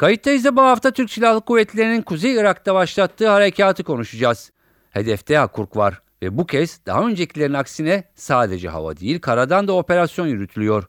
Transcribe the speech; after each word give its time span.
Kayıttayız 0.00 0.44
da 0.44 0.56
bu 0.56 0.60
hafta 0.60 0.90
Türk 0.90 1.10
Silahlı 1.10 1.40
Kuvvetleri'nin 1.40 2.02
Kuzey 2.02 2.34
Irak'ta 2.34 2.74
başlattığı 2.74 3.28
harekatı 3.28 3.84
konuşacağız. 3.84 4.52
Hedefte 4.90 5.36
Hakurk 5.36 5.76
var 5.76 6.02
ve 6.22 6.38
bu 6.38 6.46
kez 6.46 6.80
daha 6.86 7.06
öncekilerin 7.06 7.54
aksine 7.54 8.04
sadece 8.14 8.68
hava 8.68 8.96
değil 8.96 9.20
karadan 9.20 9.68
da 9.68 9.72
operasyon 9.72 10.26
yürütülüyor. 10.26 10.84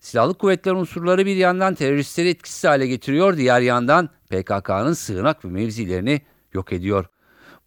Silahlı 0.00 0.34
kuvvetler 0.34 0.72
unsurları 0.72 1.26
bir 1.26 1.36
yandan 1.36 1.74
teröristleri 1.74 2.28
etkisiz 2.28 2.64
hale 2.64 2.86
getiriyor, 2.86 3.36
diğer 3.36 3.60
yandan 3.60 4.08
PKK'nın 4.30 4.92
sığınak 4.92 5.44
ve 5.44 5.48
mevzilerini 5.48 6.20
yok 6.52 6.72
ediyor. 6.72 7.04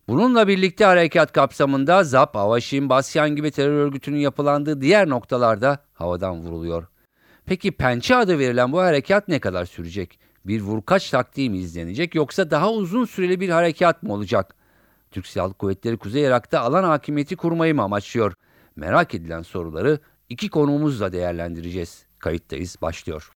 Bununla 0.08 0.48
birlikte 0.48 0.86
harekat 0.86 1.32
kapsamında 1.32 2.04
ZAP, 2.04 2.36
Avaşin, 2.36 2.90
Basyan 2.90 3.36
gibi 3.36 3.52
terör 3.52 3.86
örgütünün 3.86 4.20
yapılandığı 4.20 4.82
diğer 4.82 5.10
noktalarda 5.10 5.86
havadan 5.94 6.40
vuruluyor. 6.40 6.88
Peki 7.46 7.72
Pençe 7.72 8.16
adı 8.16 8.40
verilen 8.40 8.72
bu 8.72 8.80
harekat 8.80 9.28
ne 9.28 9.40
kadar 9.40 9.66
sürecek? 9.66 10.29
Bir 10.50 10.62
vurkaç 10.62 11.10
taktiği 11.10 11.50
mi 11.50 11.58
izlenecek 11.58 12.16
yoksa 12.16 12.52
daha 12.52 12.72
uzun 12.72 13.06
süreli 13.06 13.40
bir 13.40 13.50
harekat 13.50 14.04
mı 14.04 14.14
olacak? 14.14 14.56
Türk 15.12 15.28
Silahlı 15.28 15.54
Kuvvetleri 15.54 15.98
Kuzey 15.98 16.24
Irak'ta 16.24 16.62
alan 16.62 16.84
hakimiyeti 16.84 17.36
kurmayı 17.36 17.76
mı 17.76 17.82
amaçlıyor? 17.82 18.34
Merak 18.76 19.16
edilen 19.16 19.42
soruları 19.42 20.00
iki 20.30 20.50
konuğumuzla 20.50 21.14
değerlendireceğiz. 21.14 22.06
Kayıttayız 22.20 22.76
başlıyor. 22.82 23.32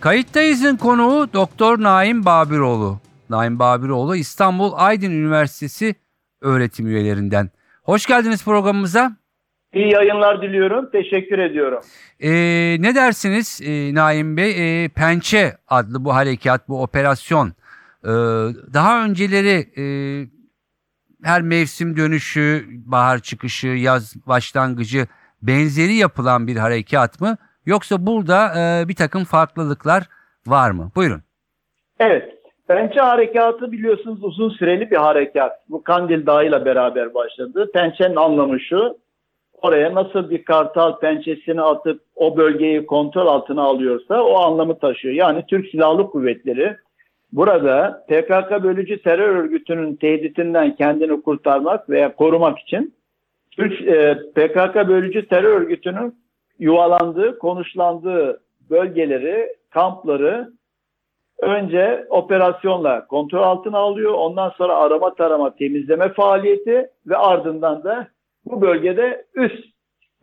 Kayıttayız'ın 0.00 0.76
konuğu 0.76 1.32
Doktor 1.32 1.82
Naim 1.82 2.24
Babiroğlu. 2.24 3.00
Naim 3.30 3.58
Babiroğlu 3.58 4.16
İstanbul 4.16 4.72
Aydın 4.74 5.10
Üniversitesi 5.10 5.94
öğretim 6.40 6.86
üyelerinden. 6.86 7.50
Hoş 7.82 8.06
geldiniz 8.06 8.44
programımıza. 8.44 9.21
İyi 9.74 9.92
yayınlar 9.92 10.42
diliyorum. 10.42 10.90
Teşekkür 10.90 11.38
ediyorum. 11.38 11.80
Ee, 12.20 12.30
ne 12.80 12.94
dersiniz 12.94 13.60
e, 13.64 13.94
Naim 13.94 14.36
Bey? 14.36 14.84
Ee, 14.84 14.88
Pençe 14.88 15.52
adlı 15.68 16.04
bu 16.04 16.14
harekat, 16.14 16.68
bu 16.68 16.82
operasyon. 16.82 17.48
Ee, 17.48 18.08
daha 18.74 19.04
önceleri 19.04 19.66
e, 19.78 19.84
her 21.24 21.42
mevsim 21.42 21.96
dönüşü, 21.96 22.64
bahar 22.86 23.18
çıkışı, 23.18 23.66
yaz 23.66 24.14
başlangıcı 24.26 25.06
benzeri 25.42 25.94
yapılan 25.94 26.46
bir 26.46 26.56
harekat 26.56 27.20
mı? 27.20 27.36
Yoksa 27.66 28.06
burada 28.06 28.52
e, 28.58 28.88
bir 28.88 28.94
takım 28.94 29.24
farklılıklar 29.24 30.08
var 30.46 30.70
mı? 30.70 30.90
Buyurun. 30.96 31.22
Evet. 32.00 32.34
Pençe 32.68 33.00
harekatı 33.00 33.72
biliyorsunuz 33.72 34.18
uzun 34.22 34.50
süreli 34.50 34.90
bir 34.90 34.96
harekat. 34.96 35.52
Bu 35.68 35.84
Kandil 35.84 36.26
Dağı 36.26 36.46
ile 36.46 36.64
beraber 36.64 37.14
başladı. 37.14 37.70
Pençenin 37.74 38.16
anlamı 38.16 38.60
şu. 38.60 39.01
Oraya 39.62 39.94
nasıl 39.94 40.30
bir 40.30 40.44
kartal 40.44 40.98
pençesini 40.98 41.62
atıp 41.62 42.00
o 42.16 42.36
bölgeyi 42.36 42.86
kontrol 42.86 43.26
altına 43.26 43.62
alıyorsa 43.62 44.22
o 44.22 44.38
anlamı 44.38 44.78
taşıyor. 44.78 45.14
Yani 45.14 45.44
Türk 45.48 45.70
Silahlı 45.70 46.10
Kuvvetleri 46.10 46.76
burada 47.32 48.04
PKK 48.08 48.62
bölücü 48.62 49.02
terör 49.02 49.36
örgütünün 49.36 49.96
tehditinden 49.96 50.76
kendini 50.76 51.22
kurtarmak 51.22 51.90
veya 51.90 52.16
korumak 52.16 52.58
için 52.58 52.94
Türk 53.50 53.88
e, 53.88 54.18
PKK 54.34 54.88
bölücü 54.88 55.28
terör 55.28 55.60
örgütünün 55.60 56.14
yuvalandığı, 56.58 57.38
konuşlandığı 57.38 58.40
bölgeleri, 58.70 59.48
kampları 59.70 60.52
önce 61.38 62.06
operasyonla 62.10 63.06
kontrol 63.06 63.42
altına 63.42 63.78
alıyor. 63.78 64.12
Ondan 64.12 64.50
sonra 64.50 64.76
arama 64.76 65.14
tarama 65.14 65.54
temizleme 65.54 66.08
faaliyeti 66.12 66.90
ve 67.06 67.16
ardından 67.16 67.84
da 67.84 68.08
bu 68.44 68.60
bölgede 68.60 69.24
üs 69.34 69.52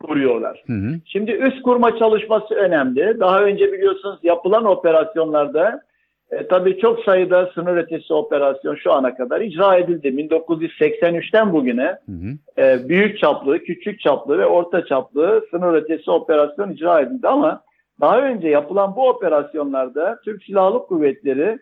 kuruyorlar. 0.02 0.62
Hı 0.66 0.72
hı. 0.72 1.00
Şimdi 1.04 1.30
üs 1.30 1.62
kurma 1.62 1.98
çalışması 1.98 2.54
önemli. 2.54 3.20
Daha 3.20 3.42
önce 3.42 3.72
biliyorsunuz 3.72 4.18
yapılan 4.22 4.64
operasyonlarda 4.64 5.82
e, 6.30 6.46
tabii 6.46 6.78
çok 6.78 7.00
sayıda 7.04 7.50
sınır 7.54 7.76
ötesi 7.76 8.14
operasyon 8.14 8.74
şu 8.74 8.92
ana 8.92 9.14
kadar 9.14 9.40
icra 9.40 9.76
edildi. 9.76 10.08
1983'ten 10.08 11.52
bugüne 11.52 11.96
Hı 12.06 12.12
hı. 12.12 12.62
e, 12.62 12.88
büyük 12.88 13.18
çaplı, 13.18 13.58
küçük 13.58 14.00
çaplı 14.00 14.38
ve 14.38 14.46
orta 14.46 14.84
çaplı 14.84 15.44
sınır 15.50 15.74
ötesi 15.74 16.10
operasyon 16.10 16.70
icra 16.70 17.00
edildi 17.00 17.28
ama 17.28 17.62
daha 18.00 18.20
önce 18.20 18.48
yapılan 18.48 18.96
bu 18.96 19.08
operasyonlarda 19.08 20.20
Türk 20.24 20.44
Silahlı 20.44 20.78
Kuvvetleri 20.78 21.58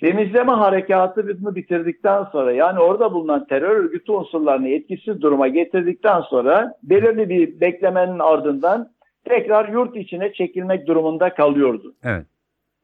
temizleme 0.00 0.52
harekatını 0.52 1.54
bitirdikten 1.54 2.24
sonra 2.24 2.52
yani 2.52 2.78
orada 2.78 3.12
bulunan 3.12 3.46
terör 3.46 3.76
örgütü 3.76 4.12
unsurlarını 4.12 4.68
etkisiz 4.68 5.22
duruma 5.22 5.48
getirdikten 5.48 6.20
sonra 6.20 6.74
belirli 6.82 7.28
bir 7.28 7.60
beklemenin 7.60 8.18
ardından 8.18 8.90
tekrar 9.24 9.68
yurt 9.68 9.96
içine 9.96 10.32
çekilmek 10.32 10.86
durumunda 10.86 11.34
kalıyordu. 11.34 11.94
Evet. 12.04 12.26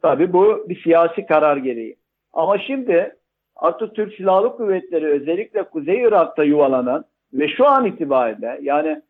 Tabii 0.02 0.32
bu 0.32 0.64
bir 0.68 0.82
siyasi 0.82 1.26
karar 1.26 1.56
gereği. 1.56 1.96
Ama 2.32 2.58
şimdi 2.58 3.16
artık 3.56 3.94
Türk 3.94 4.14
Silahlı 4.14 4.56
Kuvvetleri 4.56 5.06
özellikle 5.06 5.62
Kuzey 5.62 6.02
Irak'ta 6.02 6.44
yuvalanan 6.44 7.04
ve 7.32 7.48
şu 7.48 7.66
an 7.66 7.86
itibariyle 7.86 8.58
yani 8.62 9.02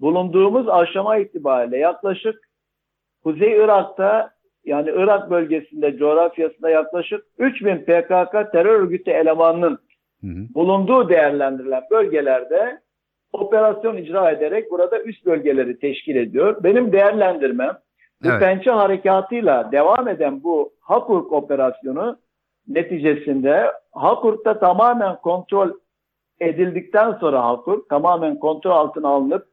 bulunduğumuz 0.00 0.68
aşama 0.68 1.16
itibariyle 1.16 1.78
yaklaşık 1.78 2.48
Kuzey 3.22 3.52
Irak'ta 3.52 4.35
yani 4.66 4.90
Irak 4.90 5.30
bölgesinde 5.30 5.96
coğrafyasında 5.96 6.70
yaklaşık 6.70 7.24
3000 7.38 7.76
PKK 7.76 8.52
terör 8.52 8.80
örgütü 8.80 9.10
elemanının 9.10 9.78
Hı 10.20 10.26
hı. 10.26 10.54
bulunduğu 10.54 11.08
değerlendirilen 11.08 11.82
bölgelerde 11.90 12.80
operasyon 13.32 13.96
icra 13.96 14.30
ederek 14.30 14.70
burada 14.70 15.02
üst 15.02 15.26
bölgeleri 15.26 15.78
teşkil 15.78 16.16
ediyor. 16.16 16.64
Benim 16.64 16.92
değerlendirmem 16.92 17.78
bu 18.24 18.28
Evet. 18.28 18.40
pençe 18.40 18.70
harekatıyla 18.70 19.72
devam 19.72 20.08
eden 20.08 20.42
bu 20.42 20.72
Hakurk 20.80 21.32
operasyonu 21.32 22.18
neticesinde 22.68 23.72
Hakurk'ta 23.92 24.58
tamamen 24.58 25.16
kontrol 25.16 25.70
edildikten 26.40 27.12
sonra 27.12 27.44
Hakurk 27.44 27.88
tamamen 27.88 28.38
kontrol 28.38 28.70
altına 28.70 29.08
alınıp 29.08 29.46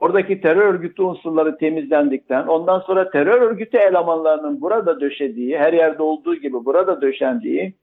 oradaki 0.00 0.40
terör 0.40 0.74
örgütü 0.74 1.02
unsurları 1.02 1.58
temizlendikten 1.58 2.46
ondan 2.46 2.80
sonra 2.80 3.10
terör 3.10 3.40
örgütü 3.40 3.76
elemanlarının 3.76 4.60
burada 4.60 5.00
döşediği 5.00 5.58
her 5.58 5.72
yerde 5.72 6.02
olduğu 6.02 6.34
gibi 6.34 6.64
burada 6.64 7.00
döşendiği 7.00 7.74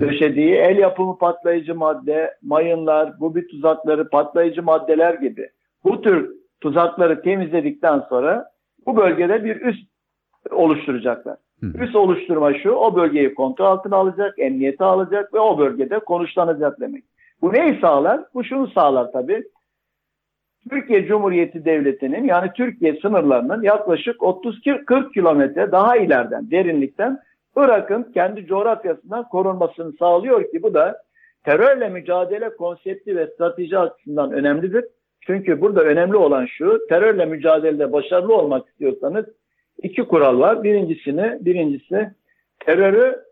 döşediği 0.00 0.54
el 0.54 0.78
yapımı 0.78 1.18
patlayıcı 1.18 1.74
madde, 1.74 2.34
mayınlar, 2.42 3.20
bubi 3.20 3.46
tuzakları, 3.46 4.08
patlayıcı 4.08 4.62
maddeler 4.62 5.14
gibi 5.14 5.48
bu 5.84 6.02
tür 6.02 6.30
tuzakları 6.60 7.22
temizledikten 7.22 8.00
sonra 8.08 8.46
bu 8.86 8.96
bölgede 8.96 9.44
bir 9.44 9.60
üs 9.60 9.76
oluşturacaklar. 10.50 11.36
Hı 11.60 11.66
hı. 11.66 11.84
Üs 11.84 11.94
oluşturma 11.94 12.54
şu, 12.54 12.70
o 12.70 12.96
bölgeyi 12.96 13.34
kontrol 13.34 13.66
altına 13.66 13.96
alacak, 13.96 14.38
emniyete 14.38 14.84
alacak 14.84 15.34
ve 15.34 15.40
o 15.40 15.58
bölgede 15.58 15.98
konuşlanacak 15.98 16.80
demek. 16.80 17.04
Bu 17.42 17.52
neyi 17.52 17.80
sağlar? 17.80 18.20
Bu 18.34 18.44
şunu 18.44 18.66
sağlar 18.66 19.12
tabii. 19.12 19.44
Türkiye 20.70 21.06
Cumhuriyeti 21.06 21.64
Devleti'nin 21.64 22.24
yani 22.24 22.50
Türkiye 22.56 22.96
sınırlarının 23.02 23.62
yaklaşık 23.62 24.16
30-40 24.16 25.12
kilometre 25.12 25.72
daha 25.72 25.96
ileriden, 25.96 26.50
derinlikten 26.50 27.18
Irak'ın 27.56 28.02
kendi 28.02 28.46
coğrafyasından 28.46 29.28
korunmasını 29.28 29.92
sağlıyor 29.92 30.50
ki 30.50 30.62
bu 30.62 30.74
da 30.74 31.02
terörle 31.44 31.88
mücadele 31.88 32.56
konsepti 32.56 33.16
ve 33.16 33.26
strateji 33.26 33.78
açısından 33.78 34.32
önemlidir. 34.32 34.84
Çünkü 35.20 35.60
burada 35.60 35.82
önemli 35.82 36.16
olan 36.16 36.46
şu, 36.46 36.86
terörle 36.88 37.24
mücadelede 37.24 37.92
başarılı 37.92 38.34
olmak 38.36 38.68
istiyorsanız 38.68 39.26
iki 39.82 40.02
kural 40.02 40.40
var. 40.40 40.62
Birincisini, 40.62 41.38
birincisi 41.40 42.10
terörü 42.58 43.31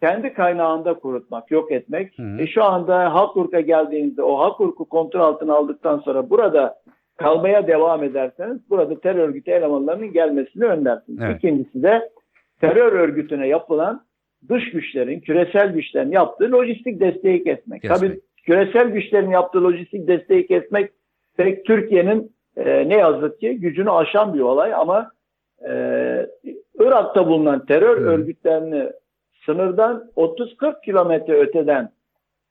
kendi 0.00 0.34
kaynağında 0.34 0.94
kurutmak, 0.94 1.50
yok 1.50 1.72
etmek. 1.72 2.18
Hı 2.18 2.22
hı. 2.22 2.42
E 2.42 2.46
şu 2.46 2.64
anda 2.64 3.14
Hakurk'a 3.14 3.60
geldiğinizde 3.60 4.22
o 4.22 4.38
Hakurk'u 4.38 4.84
kontrol 4.84 5.20
altına 5.20 5.54
aldıktan 5.54 5.98
sonra 5.98 6.30
burada 6.30 6.74
kalmaya 7.16 7.66
devam 7.66 8.04
ederseniz 8.04 8.70
burada 8.70 9.00
terör 9.00 9.28
örgütü 9.28 9.50
elemanlarının 9.50 10.12
gelmesini 10.12 10.64
önlersiniz. 10.64 11.18
Evet. 11.22 11.36
İkincisi 11.36 11.82
de 11.82 12.10
terör 12.60 12.92
örgütüne 12.92 13.48
yapılan 13.48 14.06
dış 14.48 14.70
güçlerin, 14.70 15.20
küresel 15.20 15.72
güçlerin 15.72 16.10
yaptığı 16.10 16.52
lojistik 16.52 17.00
desteği 17.00 17.44
kesmek. 17.44 17.82
Kesmek. 17.82 18.00
Tabii 18.00 18.20
küresel 18.44 18.88
güçlerin 18.88 19.30
yaptığı 19.30 19.64
lojistik 19.64 20.08
desteği 20.08 20.46
kesmek 20.46 20.90
pek 21.36 21.64
Türkiye'nin 21.64 22.32
e, 22.56 22.88
ne 22.88 22.96
yazık 22.96 23.40
ki 23.40 23.60
gücünü 23.60 23.90
aşan 23.90 24.34
bir 24.34 24.40
olay 24.40 24.74
ama 24.74 25.10
e, 25.68 25.72
Irak'ta 26.78 27.26
bulunan 27.26 27.66
terör 27.66 28.00
Hı. 28.00 28.04
örgütlerini 28.04 28.90
sınırdan 29.46 30.04
30-40 30.16 30.84
kilometre 30.84 31.32
öteden 31.40 31.90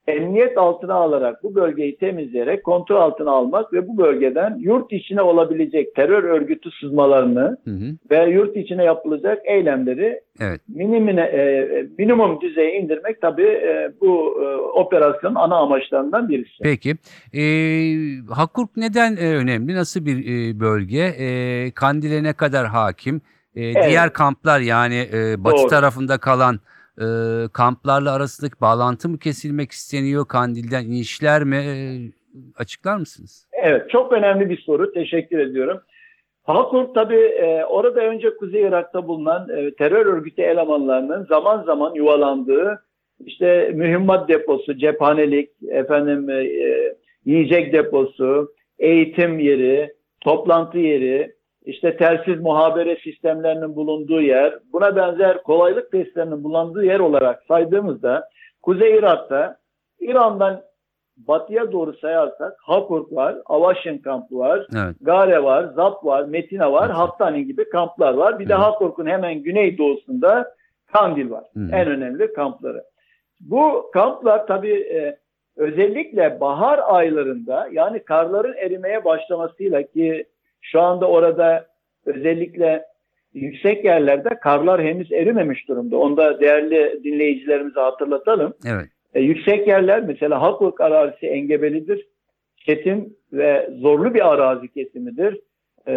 emniyet 0.07 0.57
altına 0.57 0.93
alarak 0.93 1.43
bu 1.43 1.55
bölgeyi 1.55 1.97
temizleyerek 1.97 2.63
kontrol 2.63 2.95
altına 2.95 3.31
almak 3.31 3.73
ve 3.73 3.87
bu 3.87 3.97
bölgeden 3.97 4.57
yurt 4.59 4.93
içine 4.93 5.21
olabilecek 5.21 5.95
terör 5.95 6.23
örgütü 6.23 6.69
sızmalarını 6.71 7.57
Hı 7.63 7.71
hı. 7.71 7.85
ve 8.11 8.29
yurt 8.29 8.57
içine 8.57 8.83
yapılacak 8.83 9.39
eylemleri 9.45 10.19
Evet. 10.41 10.61
minimine, 10.67 11.21
e, 11.21 11.67
minimum 11.97 12.41
düzeye 12.41 12.79
indirmek 12.79 13.21
tabii 13.21 13.47
e, 13.47 13.91
bu 14.01 14.41
e, 14.43 14.55
operasyonun 14.55 15.35
ana 15.35 15.55
amaçlarından 15.55 16.29
birisi. 16.29 16.63
Peki. 16.63 16.95
E, 17.33 17.43
Hakurk 18.33 18.77
neden 18.77 19.15
e, 19.15 19.35
önemli? 19.35 19.75
Nasıl 19.75 20.05
bir 20.05 20.17
e, 20.17 20.59
bölge? 20.59 21.03
E, 21.19 21.71
Kandil'e 21.71 22.23
ne 22.23 22.33
kadar 22.33 22.67
hakim? 22.67 23.21
E, 23.55 23.61
Diğer 23.73 24.13
kamplar 24.13 24.59
yani 24.59 25.07
e, 25.13 25.43
batı 25.43 25.57
Doğru. 25.57 25.67
tarafında 25.67 26.17
kalan 26.17 26.59
e, 27.01 27.05
kamplarla 27.53 28.11
arasındaki 28.13 28.61
bağlantı 28.61 29.09
mı 29.09 29.19
kesilmek 29.19 29.71
isteniyor? 29.71 30.27
Kandil'den 30.27 30.85
inişler 30.85 31.43
mi? 31.43 31.55
E, 31.55 31.75
açıklar 32.57 32.97
mısınız? 32.97 33.47
Evet, 33.51 33.89
çok 33.89 34.13
önemli 34.13 34.49
bir 34.49 34.57
soru. 34.57 34.93
Teşekkür 34.93 35.39
ediyorum. 35.39 35.81
Halkurt 36.43 36.95
tabii 36.95 37.21
e, 37.21 37.65
orada 37.65 38.01
önce 38.01 38.37
Kuzey 38.37 38.61
Irak'ta 38.61 39.07
bulunan 39.07 39.49
e, 39.49 39.75
terör 39.75 40.05
örgütü 40.05 40.41
elemanlarının 40.41 41.25
zaman 41.25 41.63
zaman 41.63 41.93
yuvalandığı 41.93 42.85
işte 43.25 43.71
mühimmat 43.73 44.29
deposu, 44.29 44.77
cephanelik, 44.77 45.49
efendim 45.67 46.29
e, 46.29 46.43
yiyecek 47.25 47.73
deposu, 47.73 48.53
eğitim 48.79 49.39
yeri, 49.39 49.93
toplantı 50.21 50.77
yeri, 50.77 51.34
işte 51.65 51.97
telsiz 51.97 52.39
muhabere 52.41 52.95
sistemlerinin 52.95 53.75
bulunduğu 53.75 54.21
yer, 54.21 54.53
buna 54.73 54.95
benzer 54.95 55.43
kolaylık 55.43 55.91
testlerinin 55.91 56.43
bulunduğu 56.43 56.83
yer 56.83 56.99
olarak 56.99 57.43
saydığımızda 57.47 58.29
Kuzey 58.61 58.97
Irak'ta 58.97 59.57
İran'dan 59.99 60.61
batıya 61.17 61.71
doğru 61.71 61.93
sayarsak 61.93 62.57
Hakurk 62.61 63.13
var, 63.13 63.35
Avaşin 63.45 63.97
kampı 63.97 64.37
var, 64.37 64.67
Evet. 64.75 64.95
Gare 65.01 65.43
var, 65.43 65.63
Zap 65.75 66.05
var, 66.05 66.23
Metina 66.23 66.71
var, 66.71 66.85
Evet. 66.85 66.97
Hattani 66.97 67.45
gibi 67.45 67.69
kamplar 67.69 68.13
var. 68.13 68.39
Bir 68.39 68.49
de 68.49 68.53
Hı. 68.53 68.57
Hakurk'un 68.57 69.05
hemen 69.05 69.43
güneydoğusunda 69.43 70.55
Kandil 70.93 71.29
var. 71.29 71.43
Hı. 71.53 71.69
En 71.71 71.87
önemli 71.87 72.33
kampları. 72.33 72.83
Bu 73.39 73.91
kamplar 73.93 74.47
tabii 74.47 74.73
e, 74.73 75.17
özellikle 75.55 76.39
bahar 76.39 76.79
aylarında 76.83 77.69
yani 77.71 77.99
karların 77.99 78.53
erimeye 78.53 79.05
başlamasıyla 79.05 79.83
ki 79.83 80.25
şu 80.71 80.81
anda 80.81 81.09
orada 81.09 81.67
özellikle 82.05 82.85
yüksek 83.33 83.85
yerlerde 83.85 84.29
karlar 84.29 84.83
henüz 84.83 85.11
erimemiş 85.11 85.67
durumda. 85.67 85.97
Onu 85.97 86.17
da 86.17 86.39
değerli 86.39 87.03
dinleyicilerimize 87.03 87.79
hatırlatalım. 87.79 88.53
Evet. 88.67 88.85
E, 89.13 89.21
yüksek 89.21 89.67
yerler 89.67 90.03
mesela 90.03 90.41
Hakurk 90.41 90.81
arazisi 90.81 91.27
engebelidir. 91.27 92.07
Kesim 92.57 93.13
ve 93.33 93.69
zorlu 93.77 94.13
bir 94.13 94.33
arazi 94.33 94.67
kesimidir. 94.67 95.39
E, 95.87 95.93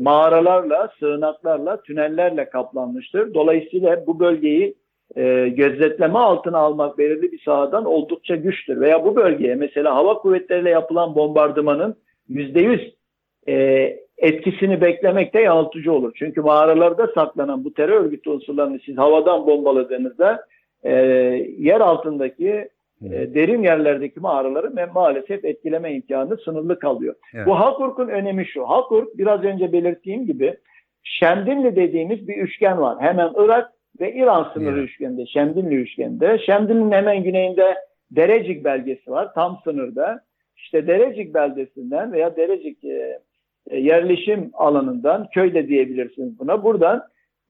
mağaralarla, 0.00 0.92
sığınaklarla, 0.98 1.82
tünellerle 1.82 2.50
kaplanmıştır. 2.50 3.34
Dolayısıyla 3.34 4.06
bu 4.06 4.20
bölgeyi 4.20 4.74
e, 5.16 5.48
gözetleme 5.48 6.18
altına 6.18 6.58
almak 6.58 6.98
belirli 6.98 7.32
bir 7.32 7.42
sahadan 7.44 7.84
oldukça 7.84 8.36
güçtür. 8.36 8.80
Veya 8.80 9.04
bu 9.04 9.16
bölgeye 9.16 9.54
mesela 9.54 9.94
hava 9.94 10.14
kuvvetleriyle 10.14 10.70
yapılan 10.70 11.14
bombardımanın 11.14 11.96
%100 12.30 12.92
e, 13.48 14.07
etkisini 14.18 14.80
beklemek 14.80 15.34
de 15.34 15.40
yanıltıcı 15.40 15.92
olur. 15.92 16.12
Çünkü 16.14 16.40
mağaralarda 16.40 17.06
saklanan 17.14 17.64
bu 17.64 17.74
terör 17.74 18.04
örgütü 18.04 18.30
unsurlarını 18.30 18.78
siz 18.86 18.98
havadan 18.98 19.46
bombaladığınızda 19.46 20.44
e, 20.82 20.92
yer 21.58 21.80
altındaki 21.80 22.68
e, 23.04 23.34
derin 23.34 23.62
yerlerdeki 23.62 24.20
mağaraları 24.20 24.66
ma- 24.66 24.92
maalesef 24.92 25.44
etkileme 25.44 25.92
imkanı 25.94 26.36
sınırlı 26.36 26.78
kalıyor. 26.78 27.14
Evet. 27.34 27.46
Bu 27.46 27.58
Hakurk'un 27.60 28.08
önemi 28.08 28.46
şu. 28.46 28.68
Hakurk 28.68 29.18
biraz 29.18 29.44
önce 29.44 29.72
belirttiğim 29.72 30.26
gibi 30.26 30.54
Şemdinli 31.02 31.76
dediğimiz 31.76 32.28
bir 32.28 32.36
üçgen 32.36 32.80
var. 32.80 32.96
Hemen 33.00 33.32
Irak 33.36 33.72
ve 34.00 34.12
İran 34.12 34.50
sınırı 34.54 34.78
Evet. 34.78 34.88
üçgeninde, 34.88 35.26
Şemdinli 35.26 35.74
üçgeninde. 35.74 36.38
Şemdinli'nin 36.38 36.92
hemen 36.92 37.22
güneyinde 37.22 37.74
Derecik 38.10 38.64
belgesi 38.64 39.10
var, 39.10 39.34
tam 39.34 39.60
sınırda. 39.64 40.20
İşte 40.56 40.86
Derecik 40.86 41.34
beldesinden 41.34 42.12
veya 42.12 42.36
Derecik 42.36 42.84
e, 42.84 43.18
yerleşim 43.70 44.50
alanından, 44.54 45.26
köy 45.34 45.54
de 45.54 45.68
diyebilirsiniz 45.68 46.38
buna. 46.38 46.62
Buradan 46.62 47.02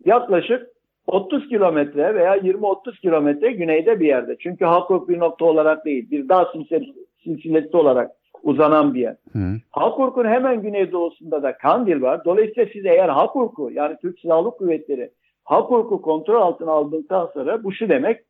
yaklaşık 0.05 0.67
30 1.06 1.49
kilometre 1.49 2.15
veya 2.15 2.37
20-30 2.37 3.00
kilometre 3.00 3.53
güneyde 3.53 4.00
bir 4.00 4.06
yerde. 4.06 4.37
Çünkü 4.41 4.65
Hakurk 4.65 5.09
bir 5.09 5.19
nokta 5.19 5.44
olarak 5.44 5.85
değil, 5.85 6.11
bir 6.11 6.29
dağ 6.29 6.53
silsilesi, 7.23 7.76
olarak 7.76 8.11
uzanan 8.43 8.94
bir 8.94 9.00
yer. 9.00 9.17
Hı. 9.32 9.56
Hakurk'un 9.70 10.25
hemen 10.25 10.62
güneydoğusunda 10.62 11.43
da 11.43 11.56
Kandil 11.56 12.03
var. 12.03 12.25
Dolayısıyla 12.25 12.69
siz 12.73 12.87
eğer 12.87 13.09
Hakurk'u 13.09 13.70
yani 13.70 13.97
Türk 14.03 14.20
Silahlı 14.20 14.50
Kuvvetleri 14.50 15.11
Hakurk'u 15.44 16.03
kontrol 16.03 16.43
altına 16.43 16.70
aldıktan 16.70 17.31
sonra 17.35 17.65
bu 17.65 17.73
şu 17.73 17.88
demek 17.88 18.20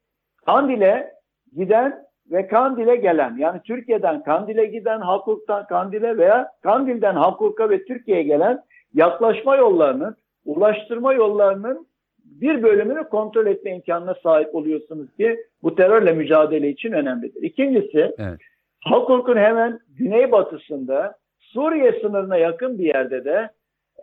Kandil'e 0.47 1.13
giden 1.57 2.08
ve 2.31 2.47
Kandil'e 2.47 2.97
gelen 2.97 3.37
yani 3.37 3.61
Türkiye'den 3.65 4.23
Kandil'e 4.23 4.65
giden 4.65 5.01
Hakurk'tan 5.01 5.67
Kandil'e 5.67 6.19
veya 6.19 6.49
Kandil'den 6.63 7.15
Hakurk'a 7.15 7.71
ve 7.71 7.85
Türkiye'ye 7.85 8.23
gelen 8.23 8.63
yaklaşma 8.95 9.57
yollarının 9.57 10.17
ulaştırma 10.45 11.13
yollarının 11.13 11.87
bir 12.25 12.63
bölümünü 12.63 13.05
kontrol 13.05 13.47
etme 13.47 13.71
imkanına 13.71 14.15
sahip 14.23 14.55
oluyorsunuz 14.55 15.17
ki 15.17 15.37
bu 15.63 15.75
terörle 15.75 16.13
mücadele 16.13 16.69
için 16.69 16.93
önemlidir. 16.93 17.43
İkincisi 17.43 18.15
Evet. 18.19 18.39
Hakurk'un 18.85 19.37
hemen 19.37 19.79
güneybatısında 19.99 21.15
Suriye 21.39 22.01
sınırına 22.01 22.37
yakın 22.37 22.79
bir 22.79 22.85
yerde 22.85 23.25
de 23.25 23.51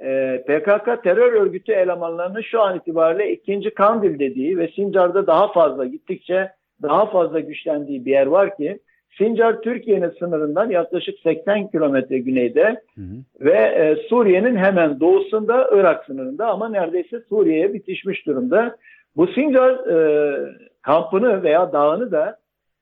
e, 0.02 0.42
PKK 0.48 1.04
terör 1.04 1.34
örgütü 1.34 1.72
elemanlarının 1.72 2.42
şu 2.42 2.62
an 2.62 2.78
itibariyle 2.78 3.32
ikinci 3.32 3.74
Kandil 3.74 4.20
dediği 4.20 4.58
ve 4.58 4.68
Sincar'da 4.68 5.28
daha 5.28 5.52
fazla 5.52 5.86
gittikçe 5.86 6.52
daha 6.82 7.06
fazla 7.06 7.40
güçlendiği 7.40 8.06
bir 8.06 8.12
yer 8.12 8.26
var 8.26 8.58
ki 8.58 8.80
Sincar 9.18 9.62
Türkiye'nin 9.62 10.10
sınırından 10.20 10.70
yaklaşık 10.70 11.20
80 11.20 11.68
kilometre 11.68 12.20
güneyde 12.20 12.82
Hı 12.96 13.02
hı. 13.02 13.16
ve 13.40 13.58
e, 13.58 13.96
Suriye'nin 14.10 14.56
hemen 14.56 15.00
doğusunda 15.00 15.70
Irak 15.72 16.06
sınırında 16.06 16.48
ama 16.48 16.70
neredeyse 16.70 17.22
Suriye'ye 17.30 17.74
bitişmiş 17.74 18.26
durumda. 18.26 18.76
Bu 19.16 19.28
Sincar 19.28 19.88
e, 19.88 20.38
kampını 20.82 21.44
veya 21.44 21.74
dağını 21.74 22.12
da 22.12 22.40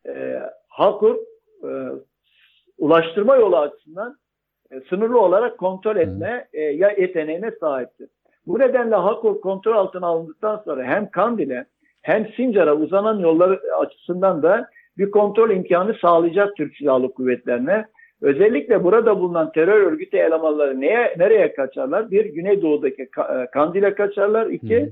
e, 0.07 0.39
Hakur 0.67 1.15
e, 1.63 1.69
ulaştırma 2.77 3.35
yolu 3.35 3.57
açısından 3.57 4.17
e, 4.71 4.81
sınırlı 4.89 5.21
olarak 5.21 5.57
kontrol 5.57 5.95
etme 5.95 6.47
e, 6.53 6.61
ya 6.61 6.89
yeteneğine 6.89 7.51
sahiptir. 7.59 8.09
Bu 8.47 8.59
nedenle 8.59 8.95
Hakur 8.95 9.41
kontrol 9.41 9.73
altına 9.73 10.07
alındıktan 10.07 10.61
sonra 10.65 10.83
hem 10.83 11.09
Kandil'e 11.09 11.65
hem 12.03 12.27
Sincar'a 12.35 12.75
uzanan 12.75 13.19
yolları 13.19 13.59
açısından 13.79 14.43
da 14.43 14.67
bir 14.97 15.11
kontrol 15.11 15.49
imkanı 15.49 15.93
sağlayacak 16.01 16.55
Türk 16.55 16.75
Silahlı 16.77 17.13
Kuvvetlerine. 17.13 17.85
Özellikle 18.21 18.83
burada 18.83 19.19
bulunan 19.19 19.51
terör 19.51 19.81
örgütü 19.81 20.17
elemanları 20.17 20.81
neye, 20.81 21.15
nereye 21.17 21.53
kaçarlar? 21.53 22.11
Bir, 22.11 22.25
Güneydoğu'daki 22.25 23.01
e, 23.01 23.07
Kandil'e 23.53 23.95
kaçarlar. 23.95 24.47
İki, 24.47 24.79
Hı 24.79 24.85
hı. 24.85 24.89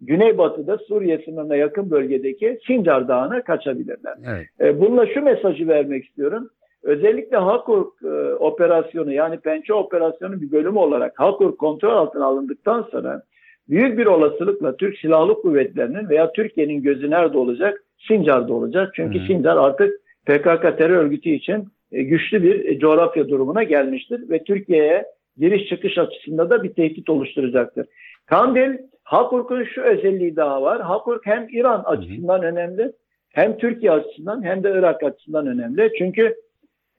Güneybatı'da 0.00 0.78
Suriye 0.78 1.22
sınırına 1.24 1.56
yakın 1.56 1.90
bölgedeki 1.90 2.58
Sincar 2.66 3.08
Dağı'na 3.08 3.42
kaçabilirler. 3.42 4.16
Evet. 4.26 4.46
E, 4.60 4.80
Bununla 4.80 5.06
şu 5.06 5.22
mesajı 5.22 5.68
vermek 5.68 6.04
istiyorum. 6.04 6.50
Özellikle 6.82 7.36
Hakur 7.36 7.86
e, 8.04 8.34
operasyonu 8.34 9.12
yani 9.12 9.40
Pençe 9.40 9.74
operasyonu 9.74 10.40
bir 10.40 10.52
bölümü 10.52 10.78
olarak 10.78 11.20
Hakur 11.20 11.56
kontrol 11.56 11.96
altına 11.96 12.24
alındıktan 12.24 12.82
sonra 12.90 13.22
büyük 13.68 13.98
bir 13.98 14.06
olasılıkla 14.06 14.76
Türk 14.76 14.98
Silahlı 14.98 15.34
Kuvvetleri'nin 15.34 16.08
veya 16.08 16.32
Türkiye'nin 16.32 16.82
gözü 16.82 17.10
nerede 17.10 17.38
olacak? 17.38 17.84
Sincar'da 18.08 18.54
olacak. 18.54 18.92
Çünkü 18.96 19.20
Hı. 19.20 19.26
Sincar 19.26 19.56
artık 19.56 20.00
PKK 20.26 20.78
terör 20.78 20.96
örgütü 20.96 21.28
için 21.28 21.68
e, 21.92 22.02
güçlü 22.02 22.42
bir 22.42 22.64
e, 22.64 22.78
coğrafya 22.78 23.28
durumuna 23.28 23.62
gelmiştir 23.62 24.30
ve 24.30 24.44
Türkiye'ye 24.44 25.04
giriş 25.36 25.68
çıkış 25.68 25.98
açısında 25.98 26.50
da 26.50 26.62
bir 26.62 26.72
tehdit 26.74 27.10
oluşturacaktır. 27.10 27.86
Kandil, 28.26 28.78
Hakurk'un 29.02 29.64
şu 29.64 29.80
özelliği 29.82 30.36
daha 30.36 30.62
var. 30.62 30.82
Hakurk 30.82 31.26
hem 31.26 31.48
İran 31.52 31.82
açısından 31.84 32.42
önemli 32.42 32.92
hem 33.32 33.58
Türkiye 33.58 33.92
açısından 33.92 34.44
hem 34.44 34.64
de 34.64 34.70
Irak 34.70 35.02
açısından 35.02 35.46
önemli. 35.46 35.90
Çünkü 35.98 36.34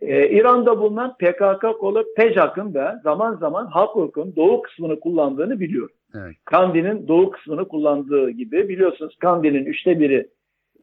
e, 0.02 0.30
İran'da 0.30 0.80
bulunan 0.80 1.14
PKK 1.18 1.80
kolu 1.80 2.04
PEJAK'ın 2.18 2.74
da 2.74 3.02
zaman 3.04 3.36
zaman 3.36 3.66
Hakurk'un 3.66 4.36
doğu 4.36 4.62
kısmını 4.62 5.00
kullandığını 5.00 5.60
biliyor. 5.60 5.90
Evet. 6.16 6.36
Kandil'in 6.46 7.08
doğu 7.08 7.32
kısmını 7.32 7.68
kullandığı 7.68 8.30
gibi 8.30 8.70
biliyorsunuz 8.70 9.16
Kandil'in 9.20 9.66
üçte 9.66 10.00
biri 10.00 10.28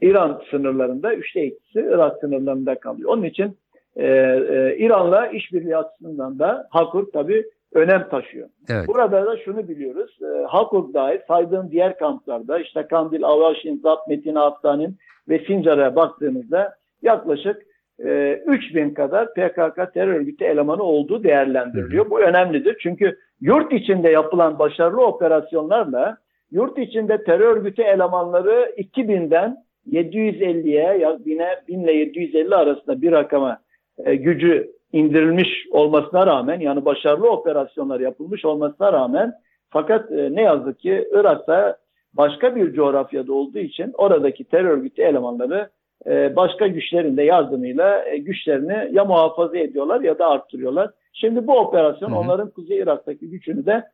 İran 0.01 0.43
sınırlarında, 0.51 1.15
üçte 1.15 1.45
ikisi 1.45 1.81
Irak 1.81 2.21
sınırlarında 2.21 2.75
kalıyor. 2.75 3.11
Onun 3.11 3.23
için 3.23 3.57
e, 3.97 4.07
e, 4.07 4.77
İran'la 4.79 5.27
işbirliği 5.27 5.77
açısından 5.77 6.39
da 6.39 6.69
Hakur 6.71 7.13
tabii 7.13 7.45
önem 7.73 8.09
taşıyor. 8.09 8.49
Evet. 8.69 8.89
Burada 8.89 9.27
da 9.27 9.37
şunu 9.37 9.69
biliyoruz. 9.69 10.19
E, 10.23 10.45
Hakuk 10.47 10.95
dair 10.95 11.21
saydığım 11.29 11.71
diğer 11.71 11.99
kamplarda 11.99 12.59
işte 12.59 12.87
Kandil, 12.87 13.25
Avaşin, 13.25 13.77
Zap, 13.77 14.09
Metin 14.09 14.35
Haftan'ın 14.35 14.97
ve 15.29 15.39
Sincar'a 15.39 15.97
baktığımızda 15.97 16.75
yaklaşık 17.03 17.63
e, 17.99 18.43
3000 18.47 18.95
kadar 18.95 19.35
PKK 19.35 19.95
terör 19.95 20.15
örgütü 20.15 20.45
elemanı 20.45 20.83
olduğu 20.83 21.25
değerlendiriliyor. 21.25 22.11
Bu 22.11 22.21
önemlidir. 22.21 22.77
Çünkü 22.83 23.19
yurt 23.41 23.73
içinde 23.73 24.11
yapılan 24.11 24.59
başarılı 24.59 25.07
operasyonlarla 25.07 26.17
yurt 26.51 26.79
içinde 26.79 27.25
terör 27.25 27.57
örgütü 27.57 27.83
elemanları 27.83 28.75
2000'den 28.79 29.65
750'ye 29.91 30.99
ya 30.99 31.11
1000'e 31.11 31.63
1000 31.69 31.81
ile 31.81 31.93
750 31.93 32.55
arasında 32.55 33.03
bir 33.03 33.13
rakama 33.13 33.59
e, 34.05 34.15
gücü 34.15 34.71
indirilmiş 34.93 35.67
olmasına 35.71 36.27
rağmen 36.27 36.61
yani 36.61 36.85
başarılı 36.85 37.31
operasyonlar 37.31 38.01
yapılmış 38.01 38.45
olmasına 38.45 38.93
rağmen 38.93 39.33
fakat 39.71 40.13
e, 40.13 40.35
ne 40.35 40.43
yazık 40.43 40.79
ki 40.79 41.09
Irak'ta 41.13 41.77
başka 42.13 42.57
bir 42.57 42.73
coğrafyada 42.73 43.33
olduğu 43.33 43.59
için 43.59 43.93
oradaki 43.95 44.45
terör 44.45 44.71
örgütü 44.71 45.03
elemanları 45.03 45.69
e, 46.07 46.37
başka 46.37 46.67
güçlerin 46.67 47.17
de 47.17 47.23
yardımıyla 47.23 48.05
e, 48.09 48.19
güçlerini 48.19 48.97
ya 48.97 49.05
muhafaza 49.05 49.59
ediyorlar 49.59 50.01
ya 50.01 50.19
da 50.19 50.27
arttırıyorlar. 50.27 50.91
Şimdi 51.13 51.47
bu 51.47 51.59
operasyon 51.59 52.11
Hı 52.11 52.15
hı. 52.15 52.19
onların 52.19 52.51
Kuzey 52.51 52.79
Irak'taki 52.79 53.31
gücünü 53.31 53.67
de 53.67 53.85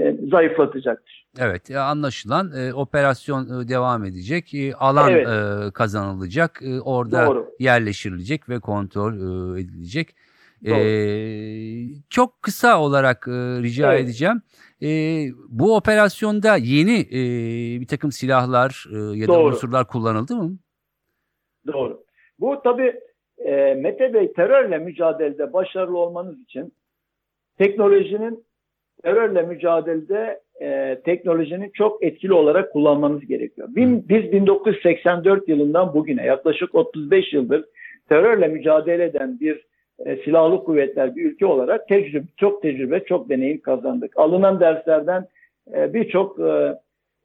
e, 0.00 0.16
zayıflatacaktır. 0.30 1.26
Evet, 1.40 1.70
anlaşılan 1.70 2.52
e, 2.56 2.74
operasyon 2.74 3.60
e, 3.60 3.68
devam 3.68 4.04
edecek, 4.04 4.54
e, 4.54 4.74
alan 4.74 5.10
Evet. 5.10 5.28
e, 5.28 5.70
kazanılacak, 5.70 6.60
e, 6.62 6.80
orada 6.80 7.26
Doğru. 7.26 7.50
yerleştirilecek 7.58 8.48
ve 8.48 8.60
kontrol 8.60 9.12
e, 9.56 9.60
edilecek. 9.60 10.08
E, 10.66 10.74
çok 12.10 12.42
kısa 12.42 12.80
olarak 12.80 13.28
e, 13.28 13.32
rica 13.62 13.92
Evet. 13.92 14.04
edeceğim. 14.04 14.42
E, 14.82 14.88
bu 15.48 15.76
operasyonda 15.76 16.56
yeni 16.56 17.00
e, 17.00 17.20
bir 17.80 17.86
takım 17.86 18.12
silahlar 18.12 18.84
e, 18.92 19.18
ya 19.18 19.28
da 19.28 19.32
Doğru. 19.32 19.48
unsurlar 19.48 19.86
kullanıldı 19.86 20.36
mı? 20.36 20.58
Doğru. 21.66 22.02
Bu 22.40 22.60
tabii 22.64 23.00
e, 23.38 23.74
Mete 23.74 24.14
Bey 24.14 24.32
terörle 24.32 24.78
mücadelede 24.78 25.52
başarılı 25.52 25.98
olmanız 25.98 26.42
için 26.42 26.72
teknolojinin 27.58 28.44
terörle 29.02 29.42
mücadelede 29.42 30.40
e, 30.60 31.00
teknolojinin 31.04 31.70
çok 31.70 32.02
etkili 32.02 32.32
olarak 32.32 32.72
kullanmanız 32.72 33.26
gerekiyor. 33.26 33.68
Bin, 33.70 34.08
biz 34.08 34.32
1984 34.32 35.48
yılından 35.48 35.94
bugüne 35.94 36.26
yaklaşık 36.26 36.74
35 36.74 37.32
yıldır 37.32 37.64
terörle 38.08 38.48
mücadele 38.48 39.04
eden 39.04 39.40
bir 39.40 39.66
e, 40.06 40.16
silahlı 40.16 40.64
kuvvetler 40.64 41.16
bir 41.16 41.24
ülke 41.24 41.46
olarak 41.46 41.88
tecrübe, 41.88 42.26
çok 42.36 42.62
tecrübe, 42.62 43.04
çok 43.04 43.28
deneyim 43.28 43.60
kazandık. 43.60 44.12
Alınan 44.16 44.60
derslerden 44.60 45.26
e, 45.74 45.94
birçok 45.94 46.40
e, 46.40 46.74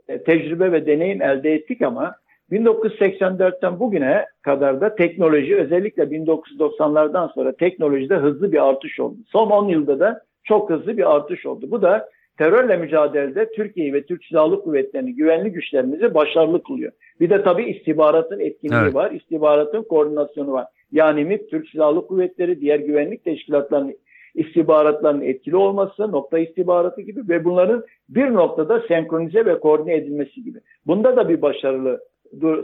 e, 0.07 0.23
tecrübe 0.23 0.71
ve 0.71 0.85
deneyim 0.85 1.21
elde 1.21 1.53
ettik 1.53 1.81
ama 1.81 2.15
1984'ten 2.51 3.79
bugüne 3.79 4.25
kadar 4.41 4.81
da 4.81 4.95
teknoloji 4.95 5.55
özellikle 5.55 6.03
1990'lardan 6.03 7.33
sonra 7.33 7.51
teknolojide 7.51 8.15
hızlı 8.15 8.51
bir 8.51 8.69
artış 8.69 8.99
oldu. 8.99 9.17
Son 9.27 9.49
10 9.49 9.67
yılda 9.67 9.99
da 9.99 10.21
çok 10.43 10.69
hızlı 10.69 10.97
bir 10.97 11.15
artış 11.15 11.45
oldu. 11.45 11.65
Bu 11.71 11.81
da 11.81 12.09
terörle 12.37 12.77
mücadelede 12.77 13.51
Türkiye'yi 13.51 13.93
ve 13.93 14.05
Türk 14.05 14.25
Silahlı 14.25 14.63
Kuvvetleri'ni, 14.63 15.15
güvenli 15.15 15.51
güçlerimizi 15.51 16.13
başarılı 16.13 16.63
kılıyor. 16.63 16.91
Bir 17.19 17.29
de 17.29 17.43
tabii 17.43 17.63
istihbaratın 17.63 18.39
etkinliği 18.39 18.81
Evet. 18.83 18.95
var, 18.95 19.11
istihbaratın 19.11 19.83
koordinasyonu 19.83 20.51
var. 20.51 20.65
Yani 20.91 21.25
MİT, 21.25 21.49
Türk 21.49 21.69
Silahlı 21.69 22.07
Kuvvetleri, 22.07 22.61
diğer 22.61 22.79
güvenlik 22.79 23.23
teşkilatlarının 23.23 23.95
istihbaratların 24.35 25.21
etkili 25.21 25.55
olması, 25.55 26.11
nokta 26.11 26.39
istihbaratı 26.39 27.01
gibi 27.01 27.29
ve 27.29 27.45
bunların 27.45 27.83
bir 28.09 28.33
noktada 28.33 28.83
senkronize 28.87 29.45
ve 29.45 29.59
koordine 29.59 29.95
edilmesi 29.95 30.43
gibi. 30.43 30.59
Bunda 30.87 31.17
da 31.17 31.29
bir 31.29 31.41
başarılı 31.41 31.99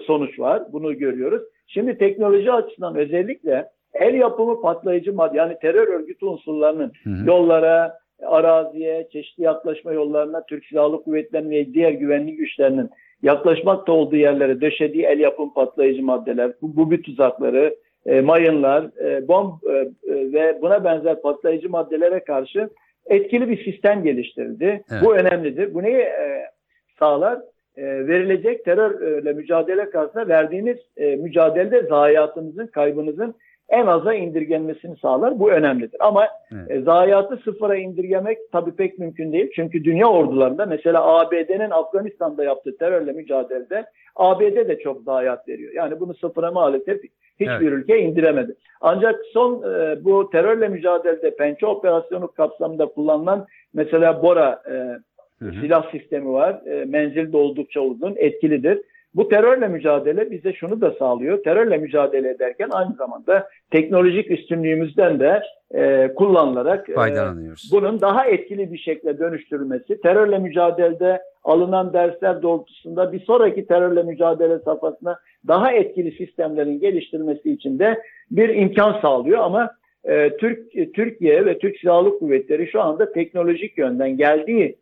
sonuç 0.08 0.40
var. 0.40 0.64
Bunu 0.74 0.98
görüyoruz. 0.98 1.42
Şimdi 1.68 1.98
teknoloji 1.98 2.52
açısından 2.52 2.96
özellikle 2.96 3.68
el 3.94 4.14
yapımı 4.14 4.62
patlayıcı 4.62 5.14
madde 5.14 5.38
yani 5.38 5.58
terör 5.62 5.88
örgütü 5.88 6.26
unsurlarının 6.26 6.92
Hı 7.04 7.10
hı. 7.10 7.28
yollara, 7.28 7.98
araziye, 8.26 9.08
çeşitli 9.14 9.44
yaklaşma 9.44 9.94
yollarına 9.94 10.46
Türk 10.46 10.66
Silahlı 10.66 11.04
Kuvvetleri'nin 11.04 11.52
ve 11.52 11.74
diğer 11.74 11.92
güvenlik 11.92 12.38
güçlerinin 12.38 12.90
yaklaşmakta 13.24 13.92
olduğu 13.92 14.16
yerlere 14.16 14.62
döşediği 14.62 15.04
el 15.04 15.20
yapımı 15.20 15.54
patlayıcı 15.54 16.04
maddeler, 16.04 16.52
bu, 16.62 16.76
bu 16.76 16.92
bir 16.92 17.04
tuzakları, 17.04 17.76
e, 18.06 18.22
mayınlar, 18.22 18.84
e, 19.06 19.28
bomb 19.28 19.54
e, 19.70 19.74
e, 19.74 20.34
ve 20.34 20.62
buna 20.62 20.84
benzer 20.84 21.22
patlayıcı 21.22 21.70
maddelere 21.70 22.24
karşı 22.24 22.70
etkili 23.06 23.50
bir 23.50 23.64
sistem 23.64 24.04
geliştirildi. 24.04 24.84
Evet. 24.92 25.04
Bu 25.04 25.16
önemlidir. 25.16 25.74
Bu 25.74 25.84
neyi 25.84 25.98
e, 25.98 26.46
sağlar? 27.00 27.40
E, 27.78 27.84
verilecek 28.08 28.66
terörle 28.66 29.34
mücadele 29.34 29.90
karşısında 29.90 30.28
verdiğiniz 30.28 30.78
e, 30.98 31.16
mücadelede 31.16 31.82
zayiatınızın, 31.82 32.68
kaybınızın 32.68 33.36
en 33.70 33.88
aza 33.88 34.14
indirgenmesini 34.14 34.98
sağlar. 34.98 35.40
Bu 35.40 35.52
önemlidir. 35.52 35.98
Ama 36.00 36.28
Evet. 36.54 36.72
e, 36.72 36.82
zayiatı 36.82 37.38
sıfıra 37.38 37.76
indirgemek 37.76 38.38
tabii 38.52 38.76
pek 38.76 39.00
mümkün 39.00 39.34
değil. 39.34 39.52
Çünkü 39.56 39.84
dünya 39.84 40.08
ordularında 40.08 40.66
mesela 40.66 41.20
ABD'nin 41.20 41.70
Afganistan'da 41.70 42.44
yaptığı 42.44 42.78
terörle 42.78 43.12
mücadelede 43.12 43.86
ABD 44.16 44.56
de 44.56 44.80
çok 44.80 45.02
zayiat 45.02 45.48
veriyor. 45.48 45.74
Yani 45.74 46.00
bunu 46.00 46.14
sıfıra 46.14 46.52
maalesef 46.52 47.02
hiçbir 47.40 47.72
ülke 47.72 48.00
indiremedi. 48.00 48.56
Ancak 48.82 49.16
son 49.34 49.64
bu 50.04 50.30
terörle 50.30 50.68
mücadelede 50.68 51.36
pençe 51.36 51.66
operasyonu 51.66 52.32
kapsamında 52.32 52.86
kullanılan 52.86 53.46
mesela 53.74 54.24
Bora 54.24 54.64
e, 54.72 55.00
Hı 55.42 55.46
hı. 55.46 55.62
silah 55.62 55.92
sistemi 55.92 56.32
var. 56.32 56.62
E, 56.66 56.86
menzil 56.86 57.34
de 57.34 57.38
oldukça 57.38 57.82
uzun, 57.82 58.16
etkilidir. 58.18 58.82
Bu 59.16 59.30
terörle 59.30 59.68
mücadele 59.68 60.32
bize 60.32 60.54
şunu 60.54 60.82
da 60.82 60.92
sağlıyor. 60.92 61.44
Terörle 61.44 61.78
mücadele 61.78 62.30
ederken 62.30 62.70
aynı 62.72 62.94
zamanda 62.94 63.48
teknolojik 63.72 64.32
üstünlüğümüzden 64.32 65.20
de 65.20 65.42
e, 65.74 66.14
kullanılarak 66.16 66.90
e, 66.90 66.94
Faydalanıyoruz. 66.94 67.70
bunun 67.72 68.02
daha 68.02 68.26
etkili 68.26 68.74
bir 68.74 68.78
şekilde 68.78 69.20
dönüştürülmesi, 69.20 70.02
terörle 70.02 70.40
mücadelede 70.40 71.22
alınan 71.44 71.94
dersler 71.94 72.42
doğrultusunda 72.42 73.14
bir 73.14 73.20
sonraki 73.20 73.66
terörle 73.66 74.04
mücadele 74.04 74.60
safhasına 74.60 75.20
daha 75.48 75.72
etkili 75.72 76.12
sistemlerin 76.12 76.80
geliştirilmesi 76.80 77.52
için 77.52 77.80
de 77.80 78.02
bir 78.32 78.50
imkan 78.50 79.02
sağlıyor. 79.02 79.40
Ama 79.40 79.72
e, 80.04 80.38
Türk 80.38 80.72
Türkiye 80.94 81.46
ve 81.46 81.58
Türk 81.58 81.78
Silahlı 81.78 82.20
Kuvvetleri 82.20 82.72
şu 82.72 82.82
anda 82.82 83.12
teknolojik 83.12 83.78
yönden 83.78 84.18
geldiği 84.18 84.81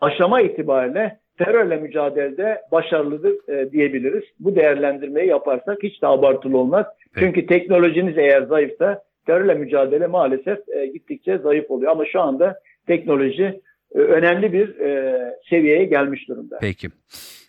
aşama 0.00 0.40
itibariyle 0.40 1.18
terörle 1.38 1.76
mücadelede 1.76 2.62
başarılıdır 2.72 3.48
e, 3.48 3.72
diyebiliriz. 3.72 4.24
Bu 4.40 4.56
değerlendirmeyi 4.56 5.28
yaparsak 5.28 5.78
hiç 5.82 6.02
de 6.02 6.06
abartılı 6.06 6.58
olmaz. 6.58 6.86
Peki. 7.14 7.26
Çünkü 7.26 7.46
teknolojiniz 7.46 8.18
eğer 8.18 8.42
zayıfsa 8.42 9.02
terörle 9.26 9.54
mücadele 9.54 10.06
maalesef 10.06 10.58
e, 10.68 10.86
gittikçe 10.86 11.38
zayıf 11.38 11.70
oluyor. 11.70 11.92
Ama 11.92 12.04
şu 12.06 12.20
anda 12.20 12.60
teknoloji 12.86 13.60
e, 13.94 13.98
önemli 13.98 14.52
bir 14.52 14.78
e, 14.78 15.14
seviyeye 15.50 15.84
gelmiş 15.84 16.28
durumda. 16.28 16.58
Peki. 16.60 16.88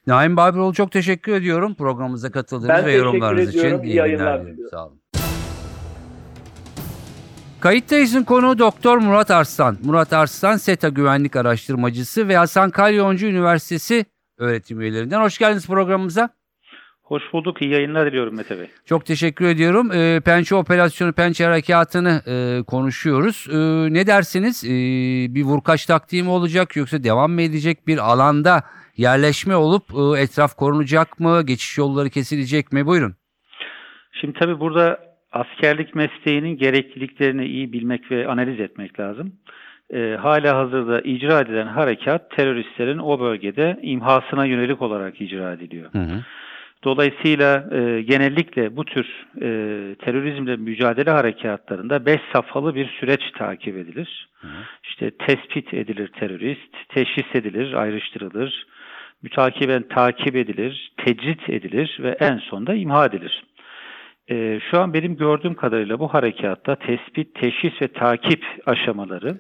Naim 0.08 0.38
Babiroğlu 0.38 0.74
çok 0.74 0.92
teşekkür 0.92 1.34
ediyorum 1.36 1.76
programımıza 1.76 2.32
katıldığınız 2.32 2.70
Ben 2.70 2.78
ve 2.78 2.84
teşekkür 2.86 3.06
yorumlarınız 3.06 3.50
için. 3.50 3.60
ediyorum. 3.60 3.84
İyi 3.84 3.96
yayınlar 3.96 4.42
diliyorum. 4.42 4.70
Sağ 4.72 4.88
olun. 4.88 5.00
Kayıttayız'ın 7.60 8.24
konuğu 8.24 8.60
Doktor 8.60 8.98
Murat 8.98 9.32
Arslan. 9.32 9.78
Murat 9.84 10.14
Arslan 10.14 10.58
SETA 10.58 10.90
güvenlik 10.90 11.36
araştırmacısı 11.36 12.28
ve 12.28 12.38
Hasan 12.38 12.70
Kalyoncu 12.70 13.28
Üniversitesi 13.28 14.06
öğretim 14.38 14.82
üyelerinden. 14.82 15.22
Hoş 15.22 15.38
geldiniz 15.38 15.68
programımıza. 15.68 16.30
Hoş 17.04 17.24
bulduk. 17.34 17.62
İyi 17.62 17.72
yayınlar 17.72 18.06
diliyorum 18.06 18.36
Mete 18.36 18.60
Bey. 18.60 18.68
Çok 18.86 19.06
teşekkür 19.06 19.46
ediyorum. 19.46 19.92
Ee, 19.92 20.22
Pençe 20.26 20.56
operasyonu, 20.56 21.14
Pençe 21.14 21.46
harekatını 21.46 22.22
e, 22.28 22.64
konuşuyoruz. 22.64 23.48
Ee, 23.52 23.94
ne 23.94 24.08
dersiniz? 24.08 24.64
Ee, 24.64 24.70
bir 25.36 25.44
vurkaç 25.44 25.86
taktiği 25.86 26.24
mi 26.24 26.30
olacak 26.30 26.76
yoksa 26.76 27.04
devam 27.04 27.32
mı 27.32 27.42
edecek 27.42 27.88
bir 27.88 27.98
alanda 27.98 28.64
yerleşme 28.98 29.56
olup 29.56 29.84
e, 29.94 30.22
etraf 30.22 30.56
korunacak 30.56 31.20
mı? 31.20 31.42
Geçiş 31.46 31.78
yolları 31.78 32.10
kesilecek 32.10 32.72
mi? 32.72 32.86
Buyurun. 32.86 33.16
Şimdi 34.22 34.40
tabii 34.40 34.60
burada 34.60 35.07
askerlik 35.40 35.96
mesleğinin 35.96 36.58
gerekliliklerini 36.58 37.46
iyi 37.46 37.74
bilmek 37.74 38.12
ve 38.12 38.28
analiz 38.28 38.60
etmek 38.60 39.00
lazım. 39.00 39.34
Ee, 39.94 40.18
hala 40.20 40.58
hazırda 40.58 41.02
icra 41.02 41.42
edilen 41.42 41.68
harekat 41.68 42.32
teröristlerin 42.32 42.98
o 42.98 43.20
bölgede 43.20 43.80
imhasına 43.82 44.46
yönelik 44.46 44.82
olarak 44.82 45.22
icra 45.22 45.54
ediliyor. 45.54 45.94
Hı 45.94 46.00
hı. 46.00 46.24
Dolayısıyla 46.84 47.70
e, 47.72 48.02
genellikle 48.02 48.76
bu 48.76 48.86
tür 48.86 49.06
e, 49.36 49.50
terörizmle 49.96 50.56
mücadele 50.56 51.12
harekatlarında 51.12 52.06
beş 52.06 52.22
safhalı 52.34 52.76
bir 52.76 52.88
süreç 53.00 53.22
takip 53.38 53.78
edilir. 53.78 54.30
Hı 54.42 54.48
hı. 54.48 54.52
İşte 54.84 55.12
tespit 55.12 55.74
edilir 55.74 56.08
terörist, 56.08 56.90
teşhis 56.90 57.36
edilir, 57.36 57.74
ayrıştırılır, 57.74 58.68
mütakiben 59.24 59.84
takip 59.84 60.36
edilir, 60.36 60.92
tecrit 60.98 61.50
edilir 61.50 61.98
ve 62.00 62.18
en 62.20 62.38
sonunda 62.38 62.74
imha 62.74 63.06
edilir. 63.06 63.44
E, 64.30 64.60
şu 64.72 64.80
an 64.80 64.94
benim 64.94 65.16
gördüğüm 65.18 65.54
kadarıyla 65.54 66.00
bu 66.00 66.08
harekatta 66.08 66.76
tespit, 66.76 67.36
teşhis 67.36 67.82
ve 67.82 67.88
takip 67.88 68.46
aşamaları 68.66 69.38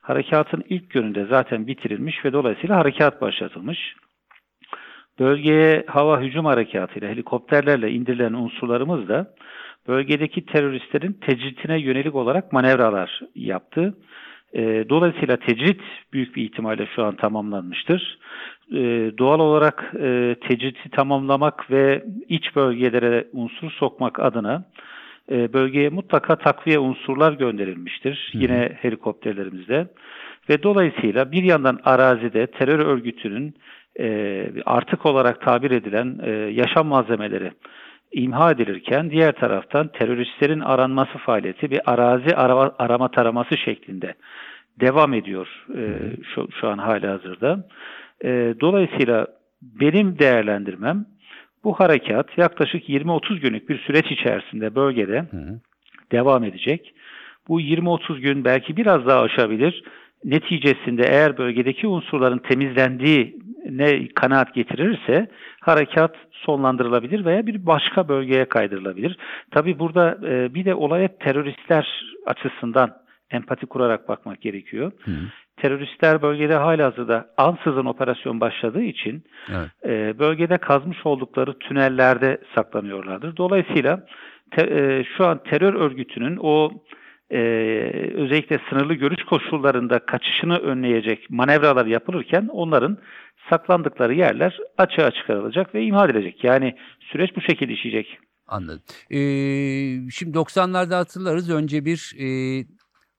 harekatın 0.00 0.64
ilk 0.68 0.90
gününde 0.90 1.26
zaten 1.26 1.66
bitirilmiş 1.66 2.24
ve 2.24 2.32
dolayısıyla 2.32 2.76
harekat 2.76 3.20
başlatılmış. 3.20 3.94
Bölgeye 5.18 5.84
hava 5.86 6.20
hücum 6.20 6.44
harekatıyla 6.44 7.08
helikopterlerle 7.08 7.90
indirilen 7.90 8.32
unsurlarımız 8.32 9.08
da 9.08 9.34
bölgedeki 9.88 10.46
teröristlerin 10.46 11.12
tecritine 11.12 11.80
yönelik 11.80 12.14
olarak 12.14 12.52
manevralar 12.52 13.20
yaptı. 13.34 13.94
E, 14.54 14.84
dolayısıyla 14.88 15.36
tecrit 15.36 15.80
büyük 16.12 16.36
bir 16.36 16.42
ihtimalle 16.42 16.86
şu 16.96 17.04
an 17.04 17.16
tamamlanmıştır. 17.16 18.18
E, 18.72 19.12
doğal 19.18 19.40
olarak 19.40 19.92
e, 20.00 20.36
tecriti 20.48 20.90
tamamlamak 20.90 21.70
ve 21.70 22.04
iç 22.28 22.56
bölgelere 22.56 23.26
unsur 23.32 23.70
sokmak 23.70 24.20
adına 24.20 24.64
e, 25.30 25.52
bölgeye 25.52 25.88
mutlaka 25.88 26.36
takviye 26.36 26.78
unsurlar 26.78 27.32
gönderilmiştir. 27.32 28.30
Hı. 28.32 28.38
Yine 28.38 28.72
helikopterlerimizde. 28.80 29.86
Ve 30.50 30.62
dolayısıyla 30.62 31.32
bir 31.32 31.42
yandan 31.42 31.78
arazide 31.84 32.46
terör 32.46 32.78
örgütünün 32.78 33.54
e, 34.00 34.46
artık 34.66 35.06
olarak 35.06 35.40
tabir 35.40 35.70
edilen 35.70 36.18
e, 36.22 36.30
yaşam 36.30 36.86
malzemeleri 36.86 37.52
imha 38.12 38.50
edilirken 38.50 39.10
diğer 39.10 39.32
taraftan 39.32 39.88
teröristlerin 39.88 40.60
aranması 40.60 41.18
faaliyeti 41.18 41.70
bir 41.70 41.80
arazi 41.92 42.36
arama, 42.36 42.74
arama 42.78 43.08
taraması 43.10 43.58
şeklinde 43.58 44.14
devam 44.80 45.14
ediyor 45.14 45.66
e, 45.76 45.82
şu, 46.34 46.48
şu 46.60 46.68
an 46.68 46.78
hala 46.78 47.10
hazırda. 47.12 47.64
E, 48.24 48.54
dolayısıyla 48.60 49.26
benim 49.62 50.18
değerlendirmem 50.18 51.06
bu 51.64 51.72
harekat 51.72 52.38
yaklaşık 52.38 52.88
20-30 52.88 53.38
günlük 53.40 53.68
bir 53.68 53.78
süreç 53.78 54.10
içerisinde 54.10 54.74
bölgede 54.74 55.18
Hı 55.30 55.36
hı. 55.36 55.60
devam 56.12 56.44
edecek. 56.44 56.94
Bu 57.48 57.60
20-30 57.60 58.20
gün 58.20 58.44
belki 58.44 58.76
biraz 58.76 59.06
daha 59.06 59.20
aşabilir. 59.20 59.84
Neticesinde 60.24 61.02
eğer 61.02 61.38
bölgedeki 61.38 61.86
unsurların 61.86 62.38
temizlendiği 62.38 63.36
ne 63.70 64.08
kanaat 64.08 64.54
getirirse 64.54 65.26
harekat 65.60 66.14
sonlandırılabilir 66.32 67.24
veya 67.24 67.46
bir 67.46 67.66
başka 67.66 68.08
bölgeye 68.08 68.44
kaydırılabilir. 68.44 69.16
Tabi 69.50 69.78
burada 69.78 70.18
e, 70.26 70.54
bir 70.54 70.64
de 70.64 70.74
olaya 70.74 71.08
teröristler 71.18 72.04
açısından 72.26 72.96
empati 73.30 73.66
kurarak 73.66 74.08
bakmak 74.08 74.40
gerekiyor. 74.40 74.92
Hı. 75.04 75.10
Teröristler 75.62 76.22
bölgede 76.22 76.54
halihazırda 76.54 77.26
ansızın 77.36 77.84
operasyon 77.84 78.40
başladığı 78.40 78.82
için 78.82 79.24
Evet. 79.48 79.70
e, 79.84 80.18
bölgede 80.18 80.58
kazmış 80.58 81.06
oldukları 81.06 81.58
tünellerde 81.58 82.38
saklanıyorlardır. 82.54 83.36
Dolayısıyla 83.36 84.06
te- 84.50 84.70
e, 84.70 85.04
şu 85.16 85.26
an 85.26 85.42
terör 85.42 85.74
örgütünün 85.74 86.36
o 86.40 86.70
e, 87.30 87.38
özellikle 88.14 88.60
sınırlı 88.70 88.94
görüş 88.94 89.24
koşullarında 89.24 89.98
kaçışını 89.98 90.56
önleyecek 90.56 91.30
manevralar 91.30 91.86
yapılırken 91.86 92.48
onların 92.52 92.98
saklandıkları 93.50 94.14
yerler 94.14 94.58
açığa 94.78 95.10
çıkarılacak 95.10 95.74
ve 95.74 95.84
imha 95.84 96.04
edilecek. 96.04 96.44
Yani 96.44 96.76
süreç 97.00 97.36
bu 97.36 97.40
şekilde 97.40 97.72
işleyecek. 97.72 98.18
Anladım. 98.46 98.82
Ee, 99.10 99.16
şimdi 100.10 100.38
90'larda 100.38 100.94
hatırlarız 100.94 101.50
önce 101.50 101.84
bir 101.84 102.12
e, 102.20 102.26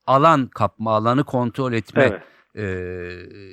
alan 0.07 0.47
kapma, 0.47 0.91
alanı 0.91 1.23
kontrol 1.23 1.73
etme 1.73 2.03
Evet. 2.03 2.21
E, 2.55 2.63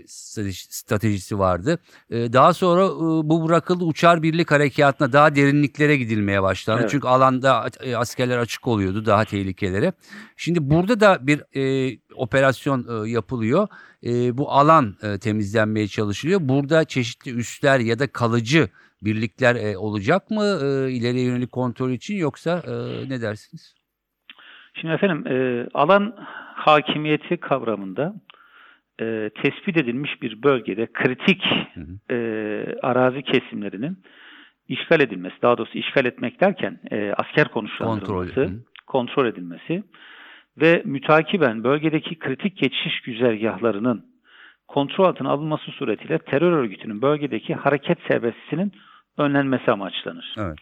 strateji- 0.06 0.72
stratejisi 0.72 1.38
vardı. 1.38 1.78
E, 2.10 2.32
daha 2.32 2.54
sonra 2.54 2.84
e, 2.84 3.28
bu 3.28 3.48
bırakıldı 3.48 3.84
uçar 3.84 4.22
birlik 4.22 4.50
harekatına 4.50 5.12
daha 5.12 5.34
derinliklere 5.34 5.96
gidilmeye 5.96 6.42
başlandı. 6.42 6.80
Evet. 6.80 6.90
Çünkü 6.90 7.08
alanda 7.08 7.66
e, 7.80 7.96
askerler 7.96 8.38
açık 8.38 8.66
oluyordu 8.66 9.06
daha 9.06 9.24
tehlikelere. 9.24 9.92
Şimdi 10.36 10.70
burada 10.70 11.00
da 11.00 11.18
bir 11.26 11.56
e, 11.56 11.96
operasyon 12.14 13.04
e, 13.04 13.10
yapılıyor. 13.10 13.68
E, 14.04 14.38
bu 14.38 14.50
alan 14.52 14.96
e, 15.02 15.18
temizlenmeye 15.18 15.88
çalışılıyor. 15.88 16.40
Burada 16.42 16.84
çeşitli 16.84 17.30
üsler 17.30 17.78
ya 17.80 17.98
da 17.98 18.06
kalıcı 18.06 18.68
birlikler 19.02 19.56
e, 19.56 19.78
olacak 19.78 20.30
mı 20.30 20.44
e, 20.44 20.92
ileriye 20.92 21.24
yönelik 21.24 21.52
kontrol 21.52 21.90
için 21.90 22.16
yoksa 22.16 22.62
e, 22.66 22.72
ne 23.08 23.20
dersiniz? 23.20 23.74
Şimdi 24.74 24.94
efendim 24.94 25.26
e, 25.26 25.68
alan 25.74 26.14
hakimiyeti 26.54 27.36
kavramında 27.36 28.14
e, 29.00 29.30
tespit 29.42 29.76
edilmiş 29.76 30.22
bir 30.22 30.42
bölgede 30.42 30.86
kritik 30.92 31.44
Hı 31.74 31.80
hı. 31.80 32.14
e, 32.14 32.18
arazi 32.82 33.22
kesimlerinin 33.22 33.98
işgal 34.68 35.00
edilmesi, 35.00 35.34
daha 35.42 35.58
doğrusu 35.58 35.78
işgal 35.78 36.04
etmek 36.04 36.40
derken 36.40 36.80
e, 36.90 37.12
asker 37.16 37.48
konuşlandırılması, 37.48 38.34
Kontrol. 38.34 38.52
Hı. 38.52 38.60
kontrol 38.86 39.26
edilmesi 39.26 39.82
ve 40.60 40.82
mütakiben 40.84 41.64
bölgedeki 41.64 42.18
kritik 42.18 42.56
geçiş 42.56 43.00
güzergahlarının 43.00 44.04
kontrol 44.68 45.04
altına 45.04 45.30
alınması 45.30 45.70
suretiyle 45.70 46.18
terör 46.18 46.52
örgütünün 46.52 47.02
bölgedeki 47.02 47.54
hareket 47.54 47.98
serbestisinin 48.08 48.72
önlenmesi 49.18 49.70
amaçlanır. 49.70 50.34
Evet. 50.38 50.58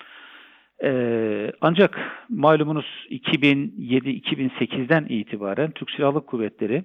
Ee, 0.84 1.52
ancak 1.60 1.98
malumunuz 2.28 3.06
2007-2008'den 3.10 5.06
itibaren 5.08 5.70
Türk 5.70 5.90
Silahlı 5.90 6.26
Kuvvetleri 6.26 6.84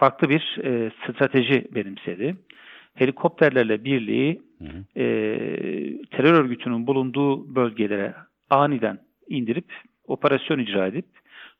farklı 0.00 0.28
bir 0.28 0.58
e, 0.64 0.90
strateji 0.90 1.64
benimsedi. 1.74 2.36
Helikopterlerle 2.94 3.84
birliği 3.84 4.42
Hı 4.58 4.64
hı. 4.64 5.00
e, 5.00 5.04
terör 6.10 6.34
örgütünün 6.34 6.86
bulunduğu 6.86 7.54
bölgelere 7.54 8.14
aniden 8.50 8.98
indirip 9.28 9.64
operasyon 10.06 10.58
icra 10.58 10.86
edip 10.86 11.06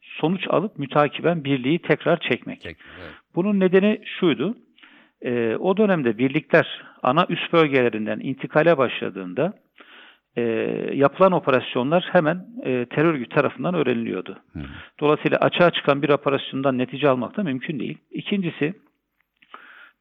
sonuç 0.00 0.48
alıp 0.48 0.78
mütakiben 0.78 1.44
birliği 1.44 1.78
tekrar 1.78 2.20
çekmek. 2.20 2.60
Tek- 2.60 2.76
evet. 3.00 3.12
Bunun 3.34 3.60
nedeni 3.60 4.00
şuydu. 4.20 4.56
e, 5.22 5.56
o 5.56 5.76
dönemde 5.76 6.18
birlikler 6.18 6.82
ana 7.02 7.26
üst 7.28 7.52
bölgelerinden 7.52 8.20
intikale 8.22 8.78
başladığında 8.78 9.52
e, 10.36 10.42
yapılan 10.94 11.32
operasyonlar 11.32 12.08
hemen 12.12 12.46
e, 12.64 12.86
terör 12.86 13.14
örgütü 13.14 13.34
tarafından 13.34 13.74
öğreniliyordu. 13.74 14.38
Hı. 14.52 14.60
Dolayısıyla 15.00 15.38
açığa 15.38 15.70
çıkan 15.70 16.02
bir 16.02 16.08
operasyondan 16.08 16.78
netice 16.78 17.08
almak 17.08 17.36
da 17.36 17.42
mümkün 17.42 17.80
değil. 17.80 17.98
İkincisi, 18.10 18.74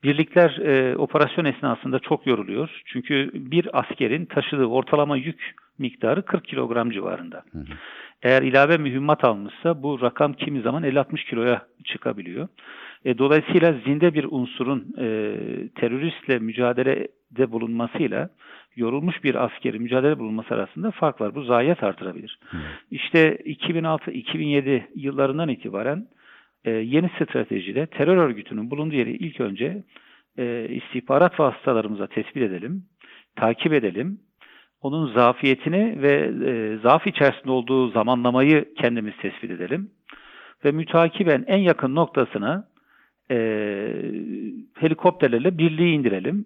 birlikler 0.03 0.57
e, 0.57 0.97
operasyon 0.97 1.45
esnasında 1.45 1.99
çok 1.99 2.27
yoruluyor. 2.27 2.81
Çünkü 2.85 3.31
bir 3.33 3.79
askerin 3.79 4.25
taşıdığı 4.25 4.65
ortalama 4.65 5.17
yük 5.17 5.55
miktarı 5.77 6.21
40 6.21 6.45
kilogram 6.45 6.91
civarında. 6.91 7.43
Hı 7.51 7.59
hı. 7.59 7.73
Eğer 8.23 8.41
ilave 8.41 8.77
mühimmat 8.77 9.23
almışsa 9.23 9.83
bu 9.83 10.01
rakam 10.01 10.33
kimi 10.33 10.61
zaman 10.61 10.83
50-60 10.83 11.29
kiloya 11.29 11.61
çıkabiliyor. 11.85 12.47
E, 13.05 13.17
dolayısıyla 13.17 13.73
zinde 13.85 14.13
bir 14.13 14.25
unsurun 14.29 14.95
e, 14.97 15.05
teröristle 15.75 16.39
mücadelede 16.39 17.51
bulunmasıyla 17.51 18.29
yorulmuş 18.75 19.23
bir 19.23 19.45
askeri 19.45 19.79
mücadele 19.79 20.19
bulunması 20.19 20.53
arasında 20.53 20.91
fark 20.91 21.21
var. 21.21 21.35
Bu 21.35 21.43
zayiat 21.43 21.83
artırabilir. 21.83 22.39
Hı. 22.49 22.57
İşte 22.91 23.35
2006-2007 23.35 24.81
yıllarından 24.95 25.49
itibaren 25.49 26.07
e, 26.65 26.71
yeni 26.71 27.09
stratejide 27.09 27.85
terör 27.85 28.17
örgütünün 28.17 28.71
bulunduğu 28.71 28.95
yeri 28.95 29.11
ilk 29.11 29.41
önce 29.41 29.83
e, 30.37 30.67
istihbarat 30.69 31.39
vasıtalarımıza 31.39 32.07
tespit 32.07 32.43
edelim, 32.43 32.85
takip 33.35 33.73
edelim. 33.73 34.19
Onun 34.81 35.13
zafiyetini 35.13 36.01
ve 36.01 36.31
e, 36.45 36.77
zaaf 36.77 37.07
içerisinde 37.07 37.51
olduğu 37.51 37.89
zamanlamayı 37.89 38.73
kendimiz 38.75 39.13
tespit 39.21 39.51
edelim. 39.51 39.91
Ve 40.65 40.71
mütakiben 40.71 41.43
en 41.47 41.57
yakın 41.57 41.95
noktasına 41.95 42.67
e, 43.31 43.37
helikopterlerle 44.73 45.57
birliği 45.57 45.93
indirelim. 45.93 46.45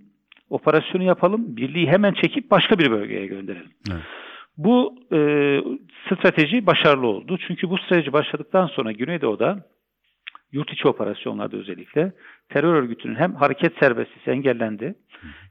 Operasyonu 0.49 1.03
yapalım, 1.03 1.57
birliği 1.57 1.87
hemen 1.87 2.13
çekip 2.13 2.51
başka 2.51 2.79
bir 2.79 2.91
bölgeye 2.91 3.25
gönderelim. 3.25 3.71
Evet. 3.91 4.01
Bu 4.57 4.95
e, 5.11 5.17
strateji 6.05 6.65
başarılı 6.65 7.07
oldu. 7.07 7.37
Çünkü 7.47 7.69
bu 7.69 7.77
strateji 7.77 8.13
başladıktan 8.13 8.67
sonra 8.67 8.91
Güneydoğu'da 8.91 9.65
yurt 10.51 10.73
içi 10.73 10.87
operasyonlarda 10.87 11.57
özellikle 11.57 12.11
terör 12.49 12.73
örgütünün 12.73 13.15
hem 13.15 13.35
hareket 13.35 13.73
serbestisi 13.79 14.31
engellendi 14.31 14.95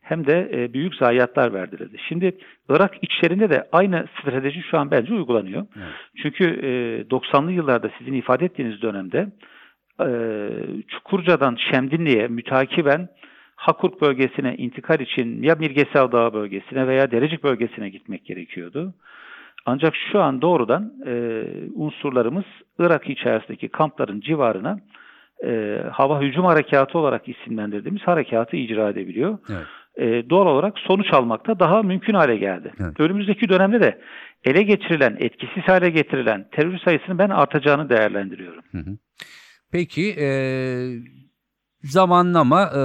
hem 0.02 0.26
de 0.26 0.50
e, 0.52 0.72
büyük 0.72 0.94
zayiatlar 0.94 1.55
verdirildi. 1.55 1.96
Şimdi 2.09 2.38
Irak 2.68 2.94
içlerinde 3.02 3.50
de 3.50 3.68
aynı 3.72 4.07
strateji 4.20 4.62
şu 4.62 4.78
an 4.78 4.90
bence 4.90 5.14
uygulanıyor. 5.14 5.66
Evet. 5.76 5.94
Çünkü 6.22 6.44
e, 6.44 6.70
90'lı 7.11 7.52
yıllarda 7.52 7.90
sizin 7.98 8.12
ifade 8.12 8.44
ettiğiniz 8.44 8.83
dönemde 8.83 9.28
e, 10.00 10.09
Çukurca'dan 10.88 11.57
Şemdinli'ye 11.70 12.28
mütakiben 12.28 13.09
Hakurk 13.62 14.01
bölgesine 14.01 14.57
intikal 14.57 15.01
için 15.01 15.42
ya 15.42 15.55
Mirgesav 15.55 16.12
Dağı 16.12 16.33
bölgesine 16.33 16.87
veya 16.87 17.11
Derecik 17.11 17.44
bölgesine 17.44 17.88
gitmek 17.88 18.25
gerekiyordu. 18.25 18.94
Ancak 19.66 19.94
şu 20.12 20.20
an 20.20 20.42
doğrudan 20.42 20.92
e, 21.07 21.44
unsurlarımız 21.75 22.44
Irak 22.79 23.11
içerisindeki 23.11 23.68
kampların 23.68 24.20
civarına 24.20 24.81
e, 25.44 25.83
hava 25.92 26.20
hücum 26.20 26.44
harekatı 26.44 26.98
olarak 26.98 27.29
isimlendirdiğimiz 27.29 28.03
harekatı 28.03 28.57
icra 28.57 28.88
edebiliyor. 28.88 29.38
Evet. 29.51 29.66
E, 29.96 30.31
doğal 30.31 30.46
olarak 30.46 30.79
sonuç 30.79 31.12
almakta 31.12 31.59
daha 31.59 31.83
mümkün 31.83 32.14
hale 32.14 32.37
geldi. 32.37 32.72
Evet. 32.81 33.01
Önümüzdeki 33.01 33.48
dönemde 33.48 33.81
de 33.81 34.01
ele 34.44 34.62
geçirilen, 34.62 35.16
etkisiz 35.20 35.62
hale 35.62 35.90
getirilen 35.90 36.48
terör 36.53 36.79
sayısının 36.79 37.18
ben 37.18 37.31
artacağını 37.31 37.88
değerlendiriyorum. 37.88 38.62
Hı 38.72 38.79
hı. 38.79 38.96
Peki 39.72 40.14
e, 40.20 40.27
zamanlama 41.84 42.62
e, 42.62 42.80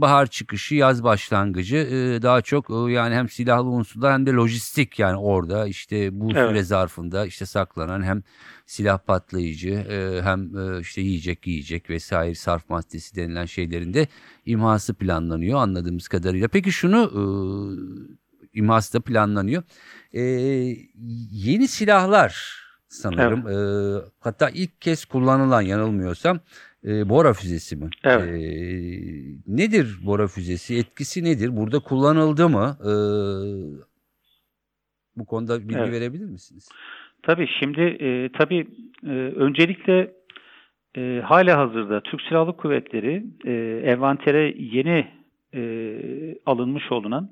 bahar 0.00 0.26
çıkışı, 0.26 0.74
yaz 0.74 1.04
başlangıcı 1.04 1.76
e, 1.76 2.22
daha 2.22 2.40
çok 2.42 2.70
e, 2.70 2.92
yani 2.92 3.14
hem 3.14 3.28
silahlı 3.28 3.68
unsurlar 3.68 4.12
hem 4.12 4.26
de 4.26 4.30
lojistik 4.32 4.98
yani 4.98 5.16
orada 5.16 5.66
işte 5.66 6.20
bu 6.20 6.30
Evet. 6.34 6.48
süre 6.48 6.62
zarfında 6.62 7.26
işte 7.26 7.46
saklanan 7.46 8.02
hem 8.02 8.22
silah 8.66 8.98
patlayıcı 8.98 9.70
e, 9.70 10.22
hem 10.22 10.58
e, 10.58 10.80
işte 10.80 11.00
yiyecek 11.00 11.46
yiyecek 11.46 11.90
vesaire 11.90 12.34
sarf 12.34 12.70
maddesi 12.70 13.16
denilen 13.16 13.46
şeylerin 13.46 13.94
de 13.94 14.08
imhası 14.46 14.94
planlanıyor 14.94 15.58
anladığımız 15.58 16.08
kadarıyla. 16.08 16.48
Peki 16.48 16.72
şunu 16.72 16.98
e, 17.14 17.22
imhası 18.58 18.92
da 18.92 19.00
planlanıyor. 19.00 19.62
E, 20.12 20.20
yeni 21.30 21.68
silahlar 21.68 22.60
sanırım 22.88 23.48
e, 23.48 23.54
hatta 24.20 24.50
ilk 24.50 24.80
kez 24.80 25.04
kullanılan 25.04 25.62
yanılmıyorsam 25.62 26.40
e, 26.84 27.08
Bora 27.08 27.32
füzesi 27.32 27.76
mi? 27.76 27.88
Evet. 28.04 28.28
E, 28.28 28.42
nedir 29.46 29.98
Bora 30.06 30.26
füzesi? 30.26 30.76
Etkisi 30.78 31.24
nedir? 31.24 31.56
Burada 31.56 31.78
kullanıldı 31.78 32.48
mı? 32.48 32.76
E, 32.80 32.92
bu 35.16 35.26
konuda 35.26 35.60
bilgi 35.68 35.78
Evet. 35.80 35.92
verebilir 35.92 36.24
misiniz? 36.24 36.68
Tabii 37.22 37.46
şimdi 37.60 37.80
e, 37.80 38.28
tabii 38.38 38.66
e, 39.06 39.10
öncelikle 39.36 40.12
e, 40.96 41.20
hala 41.24 41.58
hazırda 41.58 42.00
Türk 42.00 42.22
Silahlı 42.22 42.56
Kuvvetleri 42.56 43.24
e, 43.44 43.82
envantere 43.90 44.54
yeni 44.58 45.06
e, 45.54 45.62
alınmış 46.46 46.92
olunan 46.92 47.30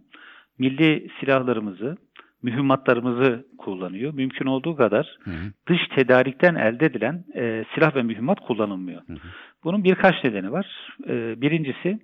milli 0.58 1.08
silahlarımızı, 1.20 1.96
mühimmatlarımızı 2.42 3.46
kullanıyor. 3.58 4.14
Mümkün 4.14 4.46
olduğu 4.46 4.76
kadar 4.76 5.16
Hı 5.20 5.30
hı. 5.30 5.52
dış 5.68 5.88
tedarikten 5.96 6.54
elde 6.54 6.86
edilen 6.86 7.24
e, 7.34 7.64
silah 7.74 7.96
ve 7.96 8.02
mühimmat 8.02 8.40
kullanılmıyor. 8.40 9.02
Hı 9.06 9.12
hı. 9.12 9.28
Bunun 9.64 9.84
birkaç 9.84 10.24
nedeni 10.24 10.52
var. 10.52 10.66
E, 11.08 11.40
birincisi 11.40 11.98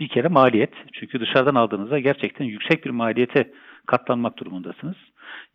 bir 0.00 0.08
kere 0.08 0.28
maliyet. 0.28 0.72
Çünkü 0.92 1.20
dışarıdan 1.20 1.54
aldığınızda 1.54 1.98
gerçekten 1.98 2.44
yüksek 2.44 2.84
bir 2.84 2.90
maliyete 2.90 3.52
katlanmak 3.86 4.38
durumundasınız. 4.38 4.96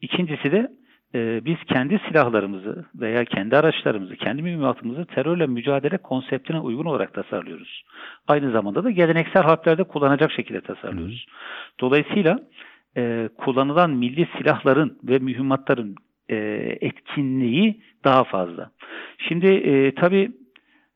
İkincisi 0.01 0.51
de 0.51 0.71
e, 1.15 1.45
biz 1.45 1.57
kendi 1.67 2.01
silahlarımızı 2.07 2.85
veya 2.95 3.25
kendi 3.25 3.57
araçlarımızı, 3.57 4.15
kendi 4.15 4.41
mühimmatımızı 4.41 5.05
terörle 5.05 5.47
mücadele 5.47 5.97
konseptine 5.97 6.59
uygun 6.59 6.85
olarak 6.85 7.13
tasarlıyoruz. 7.13 7.83
Aynı 8.27 8.51
zamanda 8.51 8.83
da 8.83 8.91
geleneksel 8.91 9.43
harplerde 9.43 9.83
kullanacak 9.83 10.31
şekilde 10.31 10.61
tasarlıyoruz. 10.61 11.25
Dolayısıyla 11.79 12.39
e, 12.97 13.29
kullanılan 13.37 13.89
milli 13.89 14.27
silahların 14.37 14.97
ve 15.03 15.19
mühimmatların 15.19 15.95
e, 16.29 16.35
etkinliği 16.81 17.81
daha 18.03 18.23
fazla. 18.23 18.71
Şimdi 19.17 19.47
e, 19.47 19.95
tabii 19.95 20.31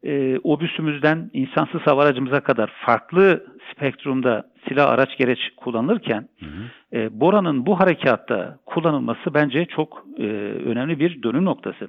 e, 0.04 0.40
obüsümüzden 0.44 1.30
insansız 1.34 1.82
hava 1.82 2.04
aracımıza 2.04 2.40
kadar 2.40 2.72
farklı 2.86 3.46
spektrumda 3.72 4.44
silah 4.68 4.90
araç 4.90 5.18
gereç 5.18 5.40
kullanılırken 5.58 6.28
Hı 6.40 6.46
hı. 6.46 6.98
e, 7.00 7.20
Bora'nın 7.20 7.66
bu 7.66 7.80
harekatta 7.80 8.60
kullanılması 8.66 9.34
bence 9.34 9.66
çok 9.66 10.06
e, 10.18 10.24
önemli 10.66 11.00
bir 11.00 11.24
dönüm 11.24 11.46
noktası. 11.46 11.88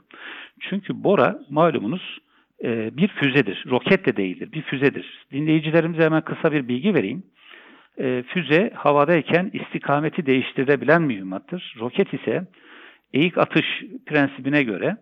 Çünkü 0.61 1.05
Bora 1.05 1.39
malumunuz 1.51 2.19
e, 2.65 2.97
bir 2.97 3.09
füzedir. 3.09 3.65
Roket 3.71 4.07
de 4.07 4.17
değildir. 4.17 4.53
Bir 4.53 4.63
füzedir. 4.63 5.27
Dinleyicilerimize 5.33 6.03
hemen 6.03 6.23
kısa 6.23 6.53
bir 6.53 6.69
bilgi 6.69 6.95
vereyim. 6.95 7.23
E, 7.99 8.23
füze 8.23 8.71
havadayken 8.75 9.51
istikameti 9.53 10.27
değiştirebilen 10.27 11.03
mühimmattır. 11.03 11.75
Roket 11.81 12.15
ise 12.15 12.47
eğik 13.13 13.39
atış 13.39 13.67
prensibine 14.07 14.63
göre 14.63 14.97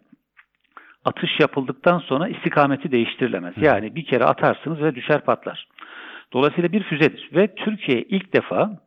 atış 1.04 1.40
yapıldıktan 1.40 1.98
sonra 1.98 2.28
istikameti 2.28 2.92
değiştirilemez. 2.92 3.54
Yani 3.56 3.94
bir 3.94 4.04
kere 4.04 4.24
atarsınız 4.24 4.82
ve 4.82 4.94
düşer 4.94 5.20
patlar. 5.20 5.68
Dolayısıyla 6.32 6.72
bir 6.72 6.82
füzedir 6.82 7.30
ve 7.34 7.54
Türkiye 7.54 8.02
ilk 8.02 8.32
defa 8.32 8.80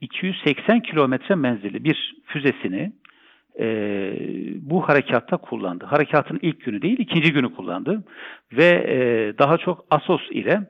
280 0.00 0.80
kilometre 0.80 1.34
menzilli 1.34 1.84
bir 1.84 2.14
füzesini 2.26 2.92
e, 3.58 3.66
bu 4.60 4.88
harekatta 4.88 5.36
kullandı. 5.36 5.84
Harekatın 5.84 6.38
ilk 6.42 6.64
günü 6.64 6.82
değil, 6.82 6.98
ikinci 6.98 7.32
günü 7.32 7.54
kullandı 7.54 8.04
ve 8.52 8.84
e, 8.88 8.98
daha 9.38 9.58
çok 9.58 9.84
Asos 9.90 10.30
ile 10.30 10.60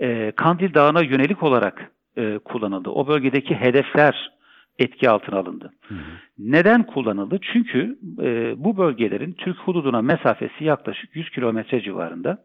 e, 0.00 0.32
Kandil 0.36 0.74
Dağı'na 0.74 1.02
yönelik 1.02 1.42
olarak 1.42 1.90
e, 2.16 2.38
kullanıldı. 2.38 2.90
O 2.90 3.08
bölgedeki 3.08 3.54
hedefler 3.54 4.30
etki 4.78 5.10
altına 5.10 5.38
alındı. 5.38 5.72
Hı 5.88 5.94
hı. 5.94 5.98
Neden 6.38 6.82
kullanıldı? 6.86 7.38
Çünkü 7.52 7.98
e, 8.22 8.54
bu 8.56 8.76
bölgelerin 8.76 9.32
Türk 9.32 9.58
hududuna 9.58 10.02
mesafesi 10.02 10.64
yaklaşık 10.64 11.16
100 11.16 11.30
kilometre 11.30 11.80
civarında. 11.80 12.38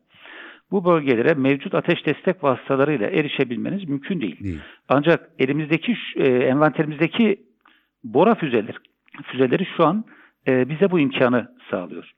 Bu 0.71 0.85
bölgelere 0.85 1.33
mevcut 1.33 1.75
ateş 1.75 2.05
destek 2.05 2.43
vasıtalarıyla 2.43 3.07
erişebilmeniz 3.07 3.89
mümkün 3.89 4.21
değil. 4.21 4.43
Değil. 4.43 4.59
Ancak 4.89 5.29
elimizdeki, 5.39 5.97
e, 6.15 6.27
envanterimizdeki 6.27 7.39
Bora 8.03 8.35
füzeleri, 8.35 8.77
füzeleri 9.23 9.65
şu 9.77 9.85
an 9.85 10.05
e, 10.47 10.69
bize 10.69 10.91
bu 10.91 10.99
imkanı 10.99 11.47
sağlıyor. 11.71 12.11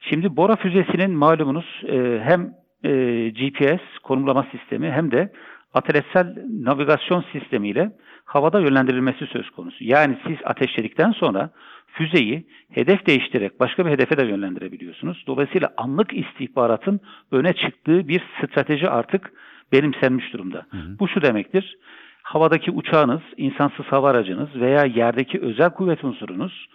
Şimdi 0.00 0.36
Bora 0.36 0.56
füzesinin 0.56 1.10
malumunuz 1.10 1.82
e, 1.88 2.20
hem 2.24 2.54
e, 2.84 3.28
GPS 3.28 3.98
konumlama 4.02 4.46
sistemi 4.52 4.90
hem 4.90 5.10
de 5.10 5.32
ateşsel 5.74 6.36
navigasyon 6.60 7.24
sistemiyle 7.32 7.92
havada 8.24 8.60
yönlendirilmesi 8.60 9.26
söz 9.26 9.50
konusu. 9.50 9.84
Yani 9.84 10.18
siz 10.26 10.36
ateşledikten 10.44 11.12
sonra 11.12 11.50
füzeyi 11.86 12.46
hedef 12.70 13.06
değiştirerek 13.06 13.60
başka 13.60 13.86
bir 13.86 13.90
hedefe 13.90 14.16
de 14.16 14.24
yönlendirebiliyorsunuz. 14.26 15.24
Dolayısıyla 15.26 15.74
anlık 15.76 16.12
istihbaratın 16.12 17.00
öne 17.30 17.52
çıktığı 17.52 18.08
bir 18.08 18.22
strateji 18.38 18.88
artık 18.88 19.32
benimsenmiş 19.72 20.32
durumda. 20.32 20.66
Hı 20.70 20.76
hı. 20.76 20.98
Bu 20.98 21.08
şu 21.08 21.22
demektir. 21.22 21.76
Havadaki 22.22 22.70
uçağınız, 22.70 23.20
insansız 23.36 23.86
hava 23.86 24.10
aracınız 24.10 24.48
veya 24.54 24.84
yerdeki 24.84 25.40
özel 25.40 25.70
kuvvet 25.70 26.04
unsurunuz 26.04 26.68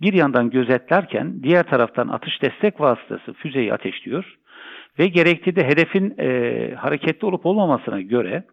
bir 0.00 0.12
yandan 0.12 0.50
gözetlerken 0.50 1.42
diğer 1.42 1.62
taraftan 1.62 2.08
atış 2.08 2.42
destek 2.42 2.80
vasıtası 2.80 3.32
füzeyi 3.32 3.74
ateşliyor 3.74 4.36
ve 5.00 5.06
gerektiği 5.06 5.56
de 5.56 5.64
hedefin 5.64 6.14
e, 6.18 6.74
hareketli 6.74 7.26
olup 7.26 7.46
olmamasına 7.46 8.00
göre 8.00 8.44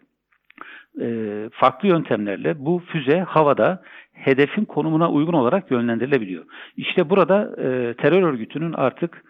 e, 1.02 1.08
farklı 1.52 1.88
yöntemlerle 1.88 2.66
bu 2.66 2.82
füze 2.88 3.20
havada 3.20 3.82
hedefin 4.14 4.66
konumuna 4.66 5.12
uygun 5.12 5.34
olarak 5.34 5.72
yönlendirilebiliyor. 5.72 6.46
İşte 6.78 7.10
burada 7.10 7.56
e, 7.58 7.94
terör 7.94 8.24
örgütünün 8.24 8.74
artık 8.74 9.24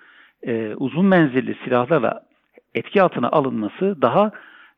e, 0.43 0.73
uzun 0.75 1.05
menzilli 1.05 1.55
silahlarla 1.63 2.21
etki 2.75 3.01
altına 3.01 3.29
alınması 3.29 4.01
daha 4.01 4.31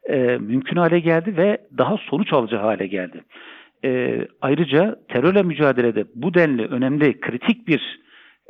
e, 0.09 0.17
mümkün 0.37 0.77
hale 0.77 0.99
geldi 0.99 1.37
ve 1.37 1.57
daha 1.77 1.97
sonuç 1.97 2.33
alıcı 2.33 2.55
hale 2.55 2.87
geldi. 2.87 3.23
E, 3.85 4.21
ayrıca 4.41 4.99
terörle 5.07 5.43
mücadelede 5.43 6.05
bu 6.15 6.33
denli 6.33 6.65
önemli, 6.65 7.19
kritik 7.19 7.67
bir 7.67 7.99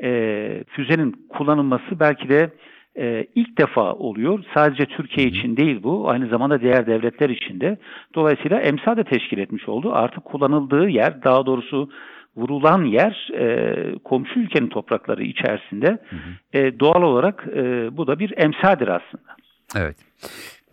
e, 0.04 0.63
füzenin 0.67 1.25
kullanılması 1.30 1.99
belki 1.99 2.30
de 2.30 2.49
e, 2.97 3.25
ilk 3.36 3.58
defa 3.58 3.93
oluyor. 3.93 4.43
Sadece 4.54 4.86
Türkiye 4.86 5.28
için 5.28 5.58
değil 5.58 5.84
bu, 5.84 6.10
aynı 6.10 6.28
zamanda 6.30 6.62
diğer 6.62 6.88
devletler 6.88 7.30
için 7.30 7.60
de. 7.60 7.78
Dolayısıyla 8.15 8.60
emsal 8.60 8.97
de 8.97 9.04
teşkil 9.04 9.38
etmiş 9.38 9.69
oldu. 9.69 9.91
Artık 9.93 10.25
kullanıldığı 10.25 10.89
yer, 10.89 11.23
daha 11.23 11.45
doğrusu 11.45 11.89
vurulan 12.36 12.86
yer 12.86 13.30
e, 13.34 13.75
komşu 14.04 14.39
ülkenin 14.39 14.69
toprakları 14.69 15.23
içerisinde. 15.23 15.88
Hı 15.88 16.15
hı. 16.15 16.58
E, 16.60 16.80
doğal 16.80 17.02
olarak 17.02 17.47
e, 17.56 17.97
bu 17.97 18.08
da 18.08 18.19
bir 18.19 18.34
emsaldir 18.38 18.88
aslında. 18.88 19.36
Evet. 19.78 19.97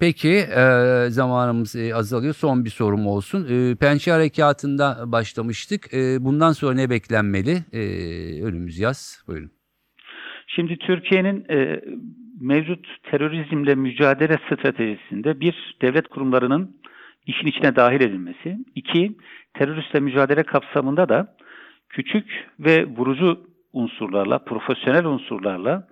Peki 0.00 0.32
e, 0.32 1.06
zamanımız 1.08 1.76
e, 1.76 1.94
azalıyor. 1.94 2.34
Son 2.34 2.64
bir 2.64 2.70
sorum 2.70 3.06
olsun. 3.06 3.46
E, 3.50 3.74
Pençe 3.74 4.10
Harekatı'nda 4.10 4.96
başlamıştık. 5.06 5.94
E, 5.94 6.24
bundan 6.24 6.52
sonra 6.52 6.74
ne 6.74 6.90
beklenmeli? 6.90 7.56
E, 7.72 7.80
önümüz 8.42 8.78
yaz. 8.78 9.24
Buyurun. 9.26 9.55
Şimdi 10.46 10.76
Türkiye'nin 10.76 11.46
e, 11.50 11.80
mevcut 12.40 12.86
terörizmle 13.02 13.74
mücadele 13.74 14.38
stratejisinde 14.46 15.40
bir 15.40 15.76
devlet 15.82 16.08
kurumlarının 16.08 16.76
işin 17.26 17.46
içine 17.46 17.76
dahil 17.76 18.00
edilmesi, 18.00 18.58
iki 18.74 19.16
teröristle 19.54 20.00
mücadele 20.00 20.42
kapsamında 20.42 21.08
da 21.08 21.36
küçük 21.88 22.48
ve 22.60 22.86
vurucu 22.86 23.46
unsurlarla, 23.72 24.38
profesyonel 24.38 25.04
unsurlarla 25.04 25.88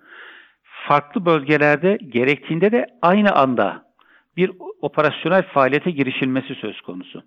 farklı 0.88 1.26
bölgelerde 1.26 1.98
gerektiğinde 2.08 2.72
de 2.72 2.86
aynı 3.02 3.32
anda 3.32 3.84
bir 4.36 4.50
operasyonel 4.80 5.42
faaliyete 5.42 5.90
girişilmesi 5.90 6.54
söz 6.54 6.80
konusu. 6.80 7.22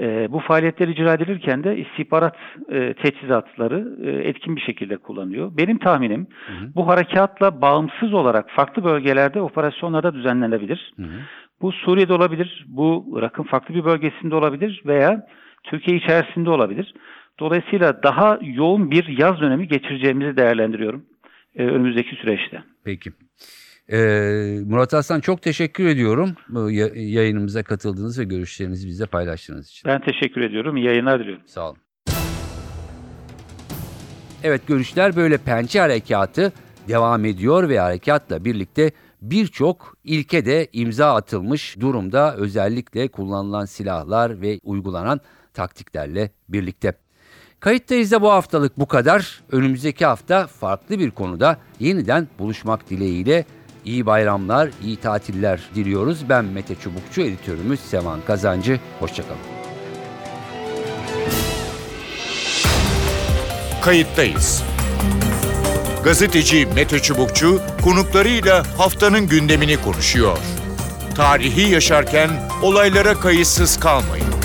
E, 0.00 0.32
bu 0.32 0.38
faaliyetler 0.38 0.88
icra 0.88 1.14
edilirken 1.14 1.64
de 1.64 1.76
istihbarat 1.76 2.36
e, 2.70 2.94
teçhizatları 2.94 3.96
e, 4.04 4.28
etkin 4.28 4.56
bir 4.56 4.60
şekilde 4.60 4.96
kullanıyor. 4.96 5.52
Benim 5.56 5.78
tahminim 5.78 6.26
Hı 6.46 6.52
hı. 6.52 6.74
bu 6.74 6.88
harekatla 6.88 7.60
bağımsız 7.60 8.12
olarak 8.12 8.50
farklı 8.50 8.84
bölgelerde 8.84 9.40
operasyonlarda 9.40 10.14
düzenlenebilir. 10.14 10.92
Hı 10.96 11.02
hı. 11.02 11.20
Bu 11.60 11.72
Suriye'de 11.72 12.12
olabilir, 12.12 12.64
bu 12.68 13.14
Irak'ın 13.16 13.42
farklı 13.42 13.74
bir 13.74 13.84
bölgesinde 13.84 14.34
olabilir 14.34 14.82
veya 14.86 15.26
Türkiye 15.64 15.96
içerisinde 15.96 16.50
olabilir. 16.50 16.94
Dolayısıyla 17.40 18.02
daha 18.02 18.38
yoğun 18.42 18.90
bir 18.90 19.18
yaz 19.18 19.40
dönemi 19.40 19.68
geçireceğimizi 19.68 20.36
değerlendiriyorum 20.36 21.04
e, 21.56 21.66
önümüzdeki 21.66 22.16
süreçte. 22.16 22.62
Peki. 22.84 23.10
Ee, 23.92 24.60
Murat 24.66 24.94
Aslan 24.94 25.20
çok 25.20 25.42
teşekkür 25.42 25.86
ediyorum 25.86 26.34
yayınımıza 26.94 27.62
katıldığınız 27.62 28.18
ve 28.18 28.24
görüşlerinizi 28.24 28.86
bizle 28.86 29.06
paylaştığınız 29.06 29.68
için. 29.68 29.88
Ben 29.88 30.00
teşekkür 30.00 30.40
ediyorum. 30.40 30.76
İyi 30.76 30.86
yayınlar 30.86 31.20
diliyorum. 31.20 31.42
Sağ 31.46 31.68
olun. 31.68 31.78
Evet 34.44 34.66
görüşler 34.66 35.16
böyle 35.16 35.38
pençe 35.38 35.80
harekatı 35.80 36.52
devam 36.88 37.24
ediyor 37.24 37.68
ve 37.68 37.78
harekatla 37.78 38.44
birlikte 38.44 38.90
birçok 39.22 39.96
ilke 40.04 40.46
de 40.46 40.68
imza 40.72 41.14
atılmış 41.14 41.80
durumda 41.80 42.36
özellikle 42.36 43.08
kullanılan 43.08 43.64
silahlar 43.64 44.40
ve 44.40 44.60
uygulanan 44.62 45.20
taktiklerle 45.54 46.30
birlikte. 46.48 46.92
Kayıttayız 47.60 48.12
da 48.12 48.22
bu 48.22 48.30
haftalık 48.30 48.78
bu 48.78 48.86
kadar. 48.86 49.40
Önümüzdeki 49.52 50.06
hafta 50.06 50.46
farklı 50.46 50.98
bir 50.98 51.10
konuda 51.10 51.58
yeniden 51.80 52.28
buluşmak 52.38 52.90
dileğiyle 52.90 53.44
iyi 53.84 54.06
bayramlar, 54.06 54.68
iyi 54.84 54.96
tatiller 54.96 55.60
diliyoruz. 55.74 56.28
Ben 56.28 56.44
Mete 56.44 56.74
Çubukçu, 56.74 57.20
editörümüz 57.20 57.80
Sevan 57.80 58.20
Kazancı. 58.26 58.80
Hoşçakalın. 59.00 59.38
Kayıttayız. 63.82 64.62
Gazeteci 66.04 66.66
Mete 66.74 66.98
Çubukçu 66.98 67.60
konuklarıyla 67.84 68.78
haftanın 68.78 69.26
gündemini 69.26 69.76
konuşuyor. 69.76 70.38
Tarihi 71.14 71.72
yaşarken 71.72 72.30
olaylara 72.62 73.14
kayıtsız 73.14 73.80
kalmayın. 73.80 74.37